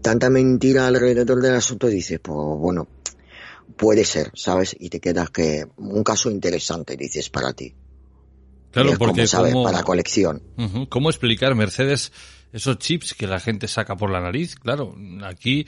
[0.00, 2.86] tanta mentira alrededor del asunto, dice, pues bueno,
[3.76, 4.76] puede ser, ¿sabes?
[4.78, 7.74] Y te quedas que un caso interesante, dices, para ti.
[8.70, 10.42] Claro, porque como, para colección.
[10.88, 12.12] ¿Cómo explicar, Mercedes,
[12.52, 14.56] esos chips que la gente saca por la nariz?
[14.56, 15.66] Claro, aquí,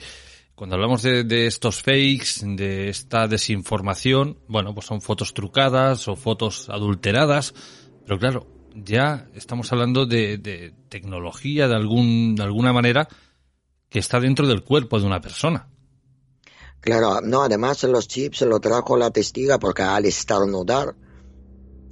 [0.55, 6.69] cuando hablamos de, estos fakes, de esta desinformación, bueno, pues son fotos trucadas o fotos
[6.69, 7.53] adulteradas,
[8.05, 13.07] pero claro, ya estamos hablando de, tecnología de algún, de alguna manera
[13.89, 15.67] que está dentro del cuerpo de una persona.
[16.79, 20.95] Claro, no, además los chips se lo trajo la testiga porque al estornudar,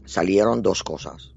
[0.10, 1.34] salieron dos cosas.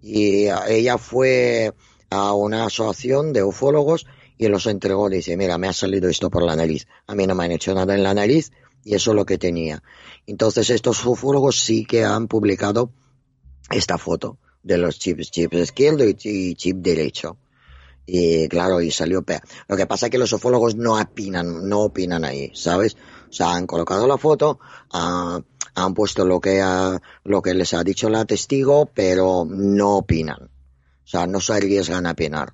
[0.00, 1.72] Y ella fue
[2.10, 5.08] a una asociación de ufólogos y los entregó.
[5.08, 6.86] Dice, mira, me ha salido esto por la nariz.
[7.06, 8.50] A mí no me han hecho nada en la nariz
[8.84, 9.82] y eso es lo que tenía.
[10.26, 12.92] Entonces estos ufólogos sí que han publicado
[13.70, 17.38] esta foto de los chips, chip izquierdo y chip derecho.
[18.04, 19.42] Y claro, y salió peor.
[19.68, 22.96] Lo que pasa es que los ufólogos no opinan, no opinan ahí, ¿sabes?
[23.30, 24.58] O sea, han colocado la foto,
[24.92, 25.40] uh,
[25.74, 26.62] han puesto lo que,
[27.24, 30.42] lo que les ha dicho la testigo, pero no opinan.
[30.42, 32.52] O sea, no se arriesgan a opinar.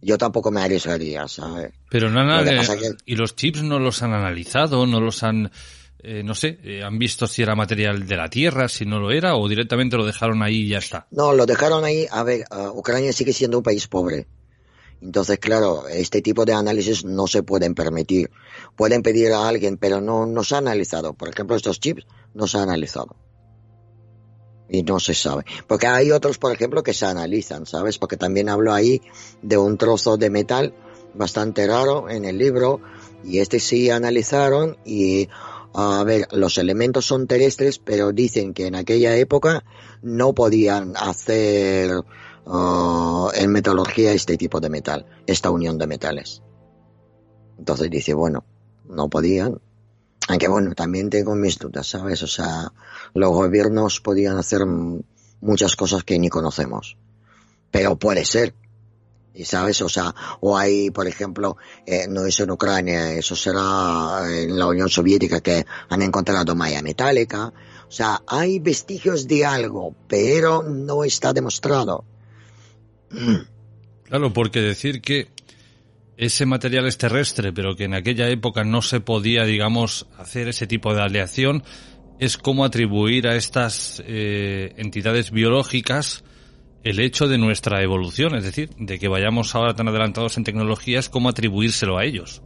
[0.00, 1.72] Yo tampoco me arriesgaría, ¿sabes?
[1.90, 2.46] Pero no han,
[3.04, 5.50] y los chips no los han analizado, no los han,
[5.98, 9.10] eh, no sé, eh, han visto si era material de la Tierra, si no lo
[9.10, 11.08] era, o directamente lo dejaron ahí y ya está.
[11.10, 12.06] No, lo dejaron ahí.
[12.10, 12.44] A ver,
[12.74, 14.26] Ucrania sigue siendo un país pobre.
[15.00, 18.30] Entonces, claro, este tipo de análisis no se pueden permitir.
[18.76, 21.14] Pueden pedir a alguien, pero no, no se ha analizado.
[21.14, 23.16] Por ejemplo, estos chips no se han analizado.
[24.68, 25.44] Y no se sabe.
[25.66, 27.98] Porque hay otros, por ejemplo, que se analizan, ¿sabes?
[27.98, 29.00] Porque también hablo ahí
[29.40, 30.74] de un trozo de metal
[31.14, 32.80] bastante raro en el libro.
[33.24, 35.28] Y este sí analizaron y
[35.74, 39.64] a ver, los elementos son terrestres, pero dicen que en aquella época
[40.02, 41.90] no podían hacer
[42.48, 46.42] uh, en metalurgia este tipo de metal, esta unión de metales.
[47.58, 48.44] Entonces dice, bueno,
[48.88, 49.60] no podían.
[50.28, 52.22] Aunque bueno, también tengo mis dudas, ¿sabes?
[52.22, 52.72] O sea,
[53.14, 54.66] los gobiernos podían hacer
[55.40, 56.96] muchas cosas que ni conocemos.
[57.70, 58.54] Pero puede ser,
[59.34, 64.22] y sabes, o sea, o hay, por ejemplo, eh, no es en Ucrania, eso será
[64.28, 67.52] en la Unión Soviética que han encontrado malla metálica.
[67.88, 72.04] O sea, hay vestigios de algo, pero no está demostrado.
[74.04, 75.28] Claro, porque decir que
[76.16, 80.66] ese material es terrestre, pero que en aquella época no se podía, digamos, hacer ese
[80.66, 81.62] tipo de aleación,
[82.18, 86.24] es como atribuir a estas eh, entidades biológicas
[86.82, 91.08] el hecho de nuestra evolución, es decir, de que vayamos ahora tan adelantados en tecnologías,
[91.08, 92.42] ¿cómo atribuírselo a ellos?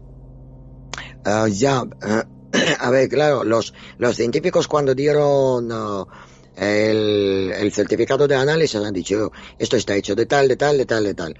[1.24, 2.24] Ah, ya, eh,
[2.80, 5.70] a ver, claro, los, los científicos cuando dieron
[6.56, 10.86] el, el, certificado de análisis han dicho, esto está hecho de tal, de tal, de
[10.86, 11.36] tal, de tal.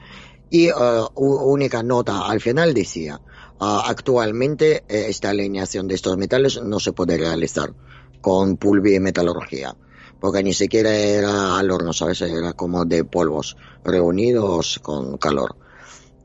[0.51, 3.21] Y uh, única nota al final decía,
[3.61, 7.73] uh, actualmente eh, esta alineación de estos metales no se puede realizar
[8.21, 8.59] con
[9.01, 9.75] metalurgia
[10.23, 12.21] porque ni siquiera era al horno, ¿sabes?
[12.21, 15.57] Era como de polvos reunidos con calor.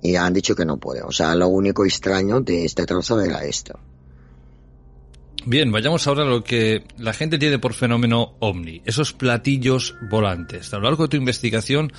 [0.04, 1.02] Y han dicho que no puede.
[1.02, 3.80] O sea, lo único extraño de este trozo era esto.
[5.46, 10.74] Bien, vayamos ahora a lo que la gente tiene por fenómeno ovni, esos platillos volantes.
[10.74, 11.94] A lo largo de tu investigación,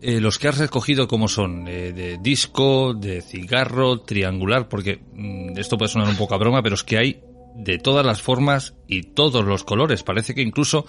[0.00, 5.58] eh, los que has recogido como son eh, de disco, de cigarro, triangular, porque mm,
[5.58, 7.20] esto puede sonar un poco a broma, pero es que hay
[7.56, 10.04] de todas las formas y todos los colores.
[10.04, 10.86] Parece que incluso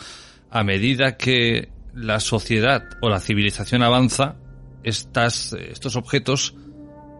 [0.51, 4.35] a medida que la sociedad o la civilización avanza,
[4.83, 6.55] estas, estos objetos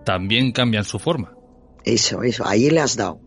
[0.05, 1.33] también cambian su forma.
[1.83, 3.19] Eso, eso, ahí le has dado.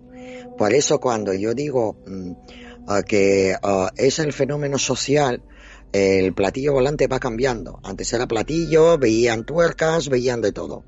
[0.56, 2.32] Por eso cuando yo digo mm,
[3.06, 3.56] que
[3.96, 5.42] es el fenómeno social,
[5.92, 7.78] el platillo volante va cambiando.
[7.82, 10.84] Antes era platillo, veían tuercas, veían de todo.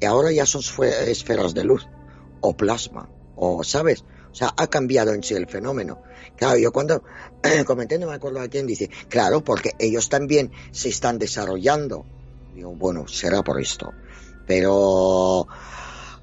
[0.00, 0.62] Y ahora ya son
[1.06, 1.86] esferas de luz,
[2.40, 4.04] o plasma, o, ¿sabes?
[4.30, 6.02] O sea, ha cambiado en sí el fenómeno.
[6.36, 7.02] Claro, yo cuando
[7.66, 12.04] comenté, no me acuerdo a quién dice, claro, porque ellos también se están desarrollando.
[12.54, 13.92] Digo, bueno, será por esto.
[14.46, 15.48] Pero,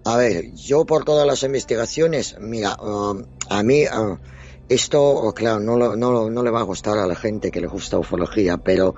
[0.05, 4.17] a ver, yo por todas las investigaciones, mira, um, a mí uh,
[4.69, 7.99] esto, claro, no, no, no le va a gustar a la gente que le gusta
[7.99, 8.95] ufología, pero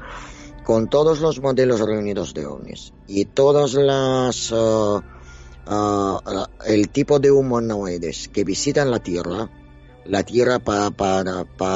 [0.64, 4.51] con todos los modelos reunidos de ovnis y todas las...
[4.51, 5.01] Uh,
[5.68, 6.20] uh,
[6.66, 9.49] el tipo de humanoides que visitan la Tierra,
[10.06, 10.91] la Tierra para,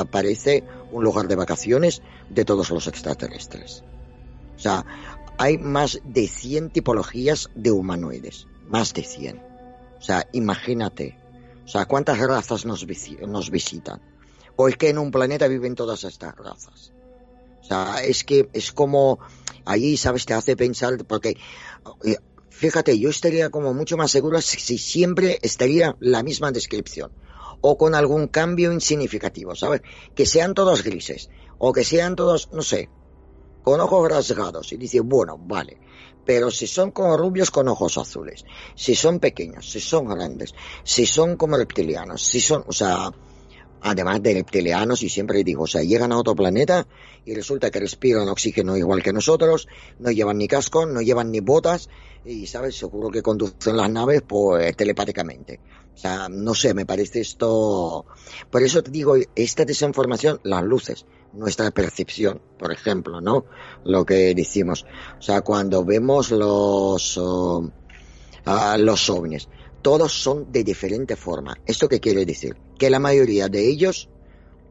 [0.06, 3.84] parece un lugar de vacaciones de todos los extraterrestres.
[4.56, 4.86] O sea,
[5.38, 9.38] hay más de 100 tipologías de humanoides, más de 100.
[10.00, 11.18] O sea, imagínate,
[11.66, 12.86] o sea, ¿cuántas razas nos,
[13.28, 14.02] nos visitan?
[14.56, 16.94] ¿O es que en un planeta viven todas estas razas?
[17.62, 19.20] O sea, es que es como,
[19.66, 20.26] allí, ¿sabes?
[20.26, 21.38] Te hace pensar, porque,
[22.06, 22.18] eh,
[22.50, 27.12] fíjate, yo estaría como mucho más seguro si siempre estaría la misma descripción
[27.62, 29.82] o con algún cambio insignificativo, ¿sabes?
[30.16, 32.90] Que sean todos grises o que sean todos, no sé,
[33.64, 35.78] con ojos rasgados y dice, bueno, vale,
[36.30, 40.54] pero si son como rubios con ojos azules, si son pequeños, si son grandes,
[40.84, 43.12] si son como reptilianos, si son, o sea,
[43.82, 46.88] además de reptilianos, y siempre digo, o sea, llegan a otro planeta
[47.26, 49.68] y resulta que respiran oxígeno igual que nosotros,
[50.00, 51.90] no llevan ni casco, no llevan ni botas,
[52.26, 52.78] y, ¿sabes?
[52.78, 55.60] Seguro que conducen las naves, pues, telepáticamente.
[55.94, 58.06] O sea, no sé, me parece esto...
[58.50, 63.46] Por eso te digo, esta desinformación, las luces, nuestra percepción, por ejemplo, ¿no?
[63.84, 64.86] Lo que decimos.
[65.18, 67.18] O sea, cuando vemos los...
[67.18, 67.70] Uh,
[68.80, 69.48] los ovnis
[69.82, 71.58] todos son de diferente forma.
[71.66, 72.56] ¿Esto qué quiere decir?
[72.78, 74.10] Que la mayoría de ellos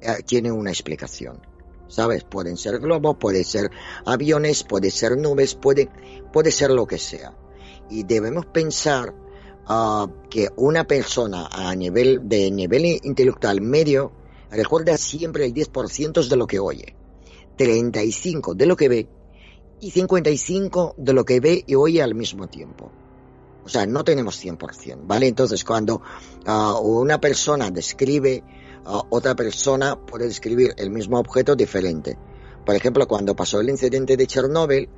[0.01, 1.41] eh, tienen una explicación.
[1.89, 2.25] ¿Sabes?
[2.25, 3.71] Pueden ser globos, pueden ser
[4.05, 5.89] aviones, pueden ser nubes, puede,
[6.51, 7.35] ser lo que sea.
[7.89, 9.15] Y debemos pensar
[9.67, 14.13] ah, que una persona a nivel de nivel intelectual medio
[14.51, 16.95] recuerda siempre el 10% de lo que oye,
[17.57, 19.09] 35 de lo que ve
[19.81, 22.91] y 55 de lo que ve y oye al mismo tiempo.
[23.65, 25.27] O sea, no tenemos 100%, ¿vale?
[25.27, 26.03] Entonces, cuando
[26.47, 28.43] uh, una persona describe
[28.85, 32.17] a otra persona, puede describir el mismo objeto diferente.
[32.65, 34.89] Por ejemplo, cuando pasó el incidente de Chernóbil,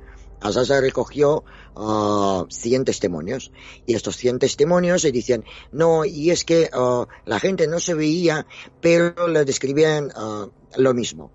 [0.41, 1.43] Asasa recogió
[1.75, 3.51] uh, 100 testimonios
[3.85, 7.93] y estos 100 testimonios se dicen, no, y es que uh, la gente no se
[7.93, 8.47] veía,
[8.81, 11.31] pero le describían uh, lo mismo.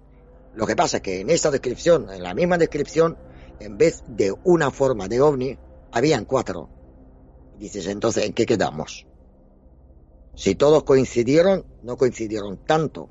[0.56, 3.16] Lo que pasa que en esta descripción, en la misma descripción,
[3.60, 5.56] en vez de una forma de ovni,
[5.92, 6.68] habían cuatro.
[7.58, 9.06] Dices, entonces, ¿en qué quedamos?
[10.34, 13.08] Si todos coincidieron, no coincidieron tanto,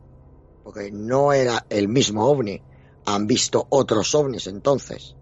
[0.63, 2.61] porque no era el mismo ovni.
[3.05, 5.15] Han visto otros ovnis entonces.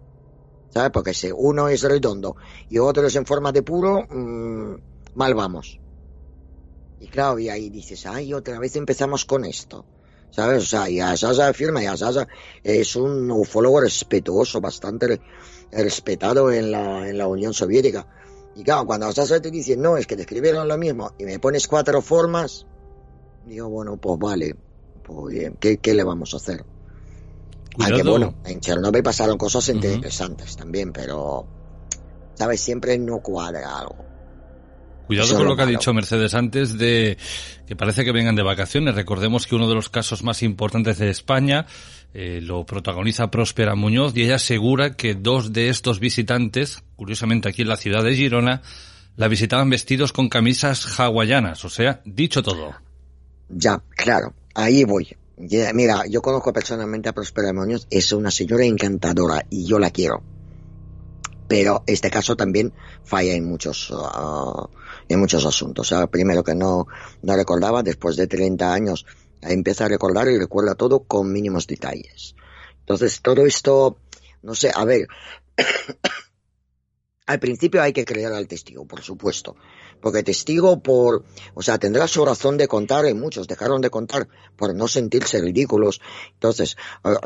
[0.70, 0.90] ¿Sabes?
[0.90, 2.36] Porque si uno es redondo
[2.68, 4.74] y otro es en forma de puro, mmm,
[5.14, 5.78] mal vamos.
[7.00, 9.84] Y claro, y ahí dices, ay, otra vez empezamos con esto.
[10.30, 10.64] ¿Sabes?
[10.64, 12.26] O sea, y Asasa afirma, y Asasa
[12.62, 15.20] es un ufólogo respetuoso, bastante
[15.70, 18.06] respetado en la, en la Unión Soviética.
[18.56, 21.66] Y claro, cuando Asasa te dice, no, es que describieron lo mismo, y me pones
[21.66, 22.66] cuatro formas,
[23.46, 24.54] digo, bueno, pues vale,
[25.02, 26.64] pues bien, ¿qué, qué le vamos a hacer?
[27.78, 31.46] Aunque bueno, en Chernobyl pasaron cosas interesantes también, pero,
[32.34, 32.60] ¿sabes?
[32.60, 34.14] Siempre no cuadra algo.
[35.06, 37.18] Cuidado con lo que ha dicho Mercedes antes de
[37.66, 38.94] que parece que vengan de vacaciones.
[38.94, 41.66] Recordemos que uno de los casos más importantes de España
[42.14, 47.62] eh, lo protagoniza Próspera Muñoz y ella asegura que dos de estos visitantes, curiosamente aquí
[47.62, 48.62] en la ciudad de Girona,
[49.16, 51.64] la visitaban vestidos con camisas hawaianas.
[51.64, 52.74] O sea, dicho todo.
[53.48, 55.16] Ya, claro, ahí voy.
[55.36, 60.22] Mira, yo conozco personalmente a Próspera Muñoz, es una señora encantadora y yo la quiero.
[61.48, 62.72] Pero este caso también
[63.04, 64.68] falla en muchos, uh,
[65.08, 65.92] en muchos asuntos.
[66.10, 66.86] primero que no,
[67.22, 69.04] no recordaba, después de 30 años
[69.42, 72.34] empieza a recordar y recuerda todo con mínimos detalles.
[72.80, 73.98] Entonces, todo esto,
[74.42, 75.06] no sé, a ver,
[77.26, 79.56] al principio hay que creer al testigo, por supuesto.
[80.00, 84.28] Porque testigo por, o sea, tendrá su razón de contar y muchos dejaron de contar
[84.56, 86.00] por no sentirse ridículos.
[86.32, 86.76] Entonces,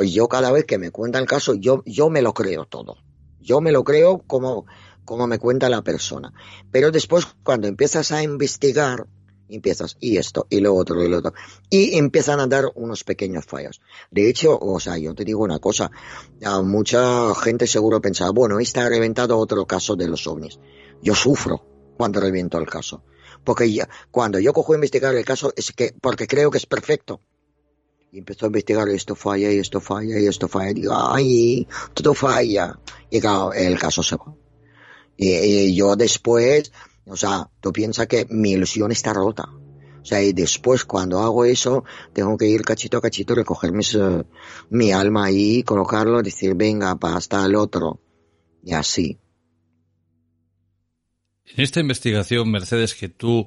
[0.06, 2.98] yo cada vez que me cuenta el caso, yo, yo me lo creo todo.
[3.40, 4.66] Yo me lo creo como,
[5.04, 6.32] como me cuenta la persona.
[6.70, 9.06] Pero después, cuando empiezas a investigar,
[9.48, 11.32] empiezas y esto y lo otro y lo otro.
[11.70, 13.80] Y empiezan a dar unos pequeños fallos.
[14.10, 15.90] De hecho o sea yo te digo una cosa
[16.62, 20.58] mucha gente seguro pensaba bueno está reventado otro caso de los ovnis.
[21.02, 21.64] Yo sufro
[21.96, 23.02] cuando reviento el caso.
[23.44, 26.66] Porque ya, cuando yo cojo a investigar el caso es que porque creo que es
[26.66, 27.20] perfecto.
[28.10, 31.68] Y empezó a investigar esto falla y esto falla y esto falla y digo ay
[31.92, 32.78] todo falla
[33.10, 34.34] y claro el caso se va.
[35.20, 36.72] Y, yo después,
[37.08, 39.48] o sea, tú piensas que mi ilusión está rota.
[40.00, 44.24] O sea, y después cuando hago eso, tengo que ir cachito a cachito, recoger eh,
[44.70, 48.00] mi alma ahí, colocarlo, decir, venga, hasta el otro.
[48.64, 49.18] Y así.
[51.44, 53.46] En esta investigación, Mercedes, que tú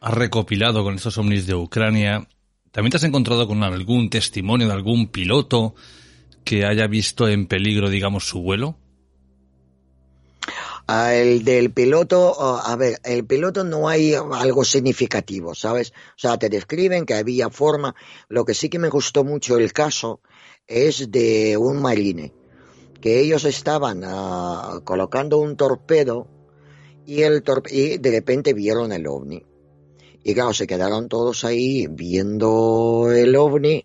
[0.00, 2.26] has recopilado con estos ovnis de Ucrania,
[2.72, 5.74] ¿también te has encontrado con algún testimonio de algún piloto
[6.44, 8.76] que haya visto en peligro, digamos, su vuelo?
[10.88, 15.90] El del piloto, a ver, el piloto no hay algo significativo, ¿sabes?
[15.90, 17.96] O sea, te describen que había forma.
[18.28, 20.20] Lo que sí que me gustó mucho el caso
[20.66, 22.32] es de un marine,
[23.00, 26.28] que ellos estaban uh, colocando un torpedo
[27.04, 29.44] y, el torpe y de repente vieron el ovni.
[30.22, 33.84] Y claro, se quedaron todos ahí viendo el ovni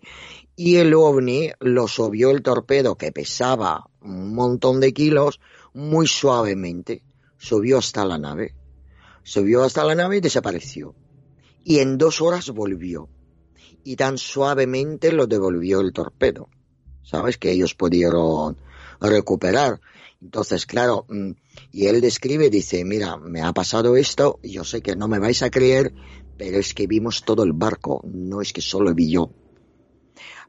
[0.54, 5.40] y el ovni lo subió el torpedo que pesaba un montón de kilos
[5.74, 7.02] muy suavemente.
[7.38, 8.54] Subió hasta la nave.
[9.22, 10.94] Subió hasta la nave y desapareció.
[11.64, 13.08] Y en dos horas volvió.
[13.84, 16.48] Y tan suavemente lo devolvió el torpedo.
[17.02, 17.38] ¿Sabes?
[17.38, 18.56] Que ellos pudieron
[19.00, 19.80] recuperar.
[20.20, 21.32] Entonces, claro, mm,
[21.72, 25.42] y él describe, dice, mira, me ha pasado esto, yo sé que no me vais
[25.42, 25.92] a creer,
[26.38, 29.32] pero es que vimos todo el barco, no es que solo vi yo.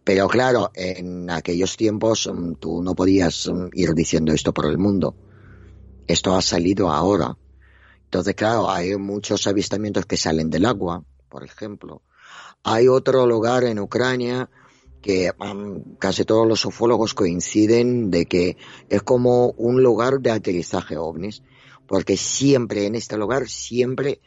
[0.03, 4.77] Pero claro, en aquellos tiempos mm, tú no podías mm, ir diciendo esto por el
[4.77, 5.15] mundo.
[6.07, 7.37] Esto ha salido ahora.
[8.05, 12.01] Entonces, claro, hay muchos avistamientos que salen del agua, por ejemplo.
[12.63, 14.49] Hay otro lugar en Ucrania
[15.01, 18.57] que mm, casi todos los ufólogos coinciden de que
[18.89, 21.43] es como un lugar de aterrizaje ovnis,
[21.87, 24.21] porque siempre en este lugar, siempre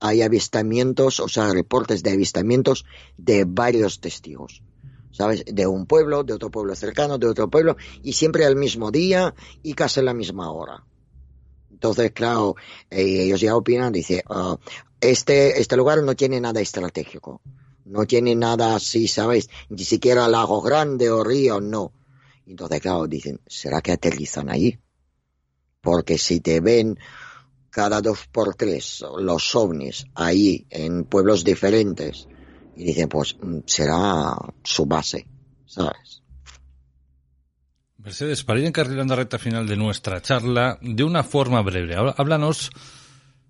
[0.00, 2.84] hay avistamientos, o sea, reportes de avistamientos
[3.16, 4.62] de varios testigos.
[5.10, 5.44] ¿Sabes?
[5.44, 9.34] De un pueblo, de otro pueblo cercano, de otro pueblo, y siempre al mismo día
[9.62, 10.84] y casi a la misma hora.
[11.70, 12.56] Entonces, claro,
[12.90, 14.58] eh, ellos ya opinan, dice, ah,
[15.00, 17.40] este, este lugar no tiene nada estratégico,
[17.86, 19.48] no tiene nada así, ¿sabes?
[19.68, 21.92] Ni siquiera lago grande o río, no.
[22.46, 24.78] Entonces, claro, dicen, ¿será que aterrizan ahí?
[25.80, 26.98] Porque si te ven
[27.70, 32.28] cada dos por tres los ovnis ahí en pueblos diferentes,
[32.80, 35.26] y dicen, pues mm, será su base,
[35.66, 36.22] ¿sabes?
[37.98, 42.70] Mercedes, para ir encarrilando la recta final de nuestra charla, de una forma breve, háblanos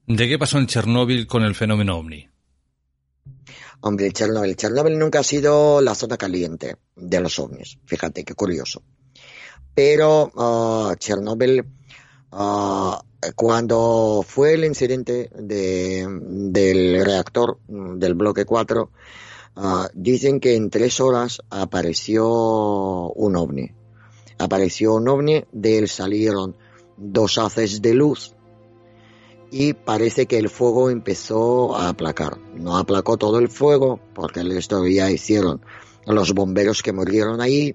[0.08, 2.28] de qué pasó en Chernóbil con el fenómeno OVNI.
[3.82, 4.56] Hombre, Chernóbil.
[4.56, 7.78] Chernóbil nunca ha sido la zona caliente de los ovnis.
[7.86, 8.82] Fíjate, qué curioso.
[9.72, 11.64] Pero uh, Chernóbil
[12.32, 12.94] uh,
[13.34, 18.90] cuando fue el incidente de, del reactor del bloque 4,
[19.56, 23.70] ah, dicen que en tres horas apareció un ovni.
[24.38, 26.56] Apareció un ovni, de él salieron
[26.96, 28.34] dos haces de luz
[29.50, 32.38] y parece que el fuego empezó a aplacar.
[32.54, 35.60] No aplacó todo el fuego porque esto ya hicieron
[36.06, 37.74] los bomberos que murieron ahí,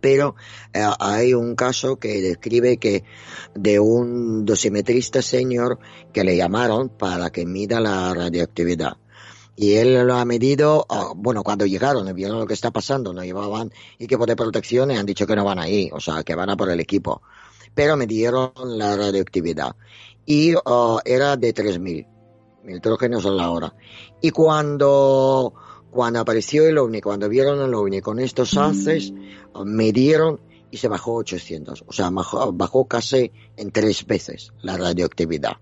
[0.00, 0.34] pero
[0.72, 3.04] eh, hay un caso que describe que
[3.54, 5.78] de un dosimetrista señor
[6.12, 8.96] que le llamaron para que mida la radioactividad.
[9.54, 13.22] Y él lo ha medido, ah, bueno, cuando llegaron, vieron lo que está pasando, no
[13.22, 16.50] llevaban equipo de protección y han dicho que no van ahí, o sea, que van
[16.50, 17.22] a por el equipo.
[17.74, 19.76] Pero midieron la radioactividad
[20.24, 22.06] y ah, era de 3000
[22.64, 23.74] nitrógenos a la hora.
[24.20, 25.54] Y cuando
[25.92, 29.12] cuando apareció el ovni, cuando vieron el ovni con estos haces,
[29.64, 30.40] medieron
[30.70, 31.84] y se bajó 800.
[31.86, 35.58] O sea, bajó, casi en tres veces la radioactividad.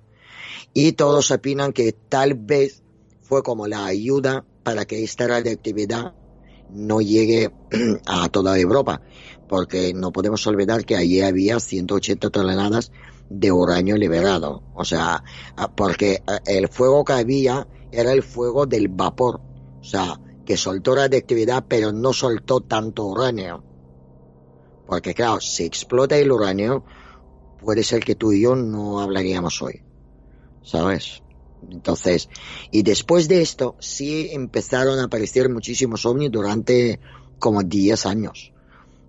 [0.73, 2.85] Y todos opinan que tal vez
[3.23, 6.15] fue como la ayuda para que esta radioactividad
[6.73, 7.53] no llegue
[8.07, 9.03] a toda Europa,
[9.49, 12.93] porque no podemos olvidar que allí había 180 toneladas
[13.29, 14.63] de uranio liberado.
[14.75, 15.25] O sea,
[15.75, 19.50] porque el fuego que había era el fuego del vapor
[19.81, 23.65] o sea, que soltó radioactividad pero no soltó tanto uranio.
[24.87, 26.85] Porque claro, si explota el uranio,
[27.63, 29.83] puede ser que tú y yo no hablaríamos hoy.
[30.63, 31.23] ¿Sabes?
[31.71, 32.29] Entonces,
[32.71, 37.01] y después de esto, sí empezaron a aparecer muchísimos ovnis durante
[37.39, 38.53] como 10 años.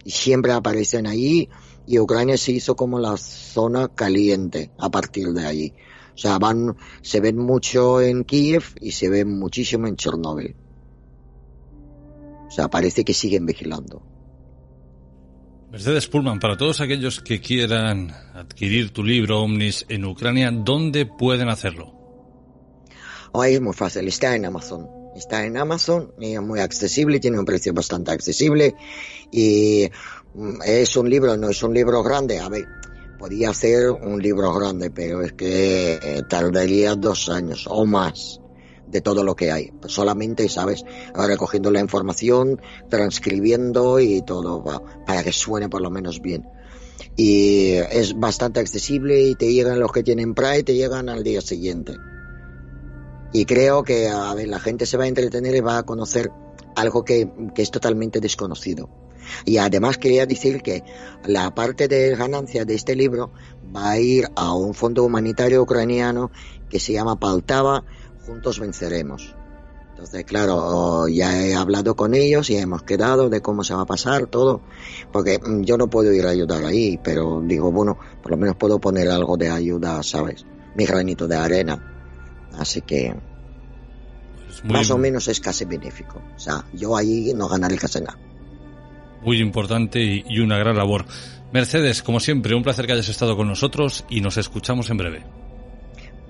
[0.04, 1.50] Y siempre aparecen ahí
[1.88, 5.74] y Ucrania se hizo como la zona caliente a partir de ahí.
[6.14, 10.56] O sea, van, se ven mucho en Kiev y se ven muchísimo en Chernóbil.
[12.52, 14.04] O sea, parece que siguen vigilando.
[15.72, 21.48] Mercedes Pullman, para todos aquellos que quieran adquirir tu libro Omnis en Ucrania, ¿dónde pueden
[21.48, 21.94] hacerlo?
[23.32, 24.86] Oh, es muy fácil, está en Amazon.
[25.16, 28.76] Está en Amazon y es muy accesible, tiene un precio bastante accesible
[29.32, 29.90] y
[30.34, 32.40] mm, es un libro, no es un libro grande.
[32.40, 32.66] A ver,
[33.18, 38.42] podía ser un libro grande, pero es que eh, tardaría dos años o más
[38.92, 39.72] de todo lo que hay.
[39.88, 40.84] Solamente, ¿sabes?
[41.14, 44.64] Recogiendo la información, transcribiendo y todo,
[45.06, 46.48] para que suene por lo menos bien.
[47.16, 51.42] Y es bastante accesible y te llegan los que tienen Pride, te llegan al día
[51.42, 51.94] siguiente.
[53.34, 56.32] Y creo que, a ver, la gente se va a entretener y va a conocer
[56.76, 58.90] algo que, que es totalmente desconocido.
[59.46, 60.84] Y además quería decir que
[61.26, 63.32] la parte de ganancia de este libro
[63.74, 66.32] va a ir a un fondo humanitario ucraniano
[66.70, 67.84] que se llama Paltava,
[68.32, 69.36] Juntos Venceremos.
[69.90, 73.86] Entonces, claro, ya he hablado con ellos y hemos quedado de cómo se va a
[73.86, 74.62] pasar todo,
[75.12, 78.56] porque mm, yo no puedo ir a ayudar ahí, pero digo, bueno, por lo menos
[78.56, 80.46] puedo poner algo de ayuda, ¿sabes?
[80.76, 82.48] Mi granito de arena.
[82.58, 83.14] Así que,
[84.64, 86.22] más o menos es casi benéfico.
[86.34, 88.18] O sea, yo ahí no ganaré casi nada
[89.24, 91.06] muy importante y una gran labor.
[91.52, 95.24] Mercedes, como siempre, un placer que hayas estado con nosotros y nos escuchamos en breve.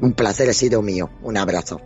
[0.02, 1.12] Un placer ha sido mío.
[1.22, 1.80] Un abrazo.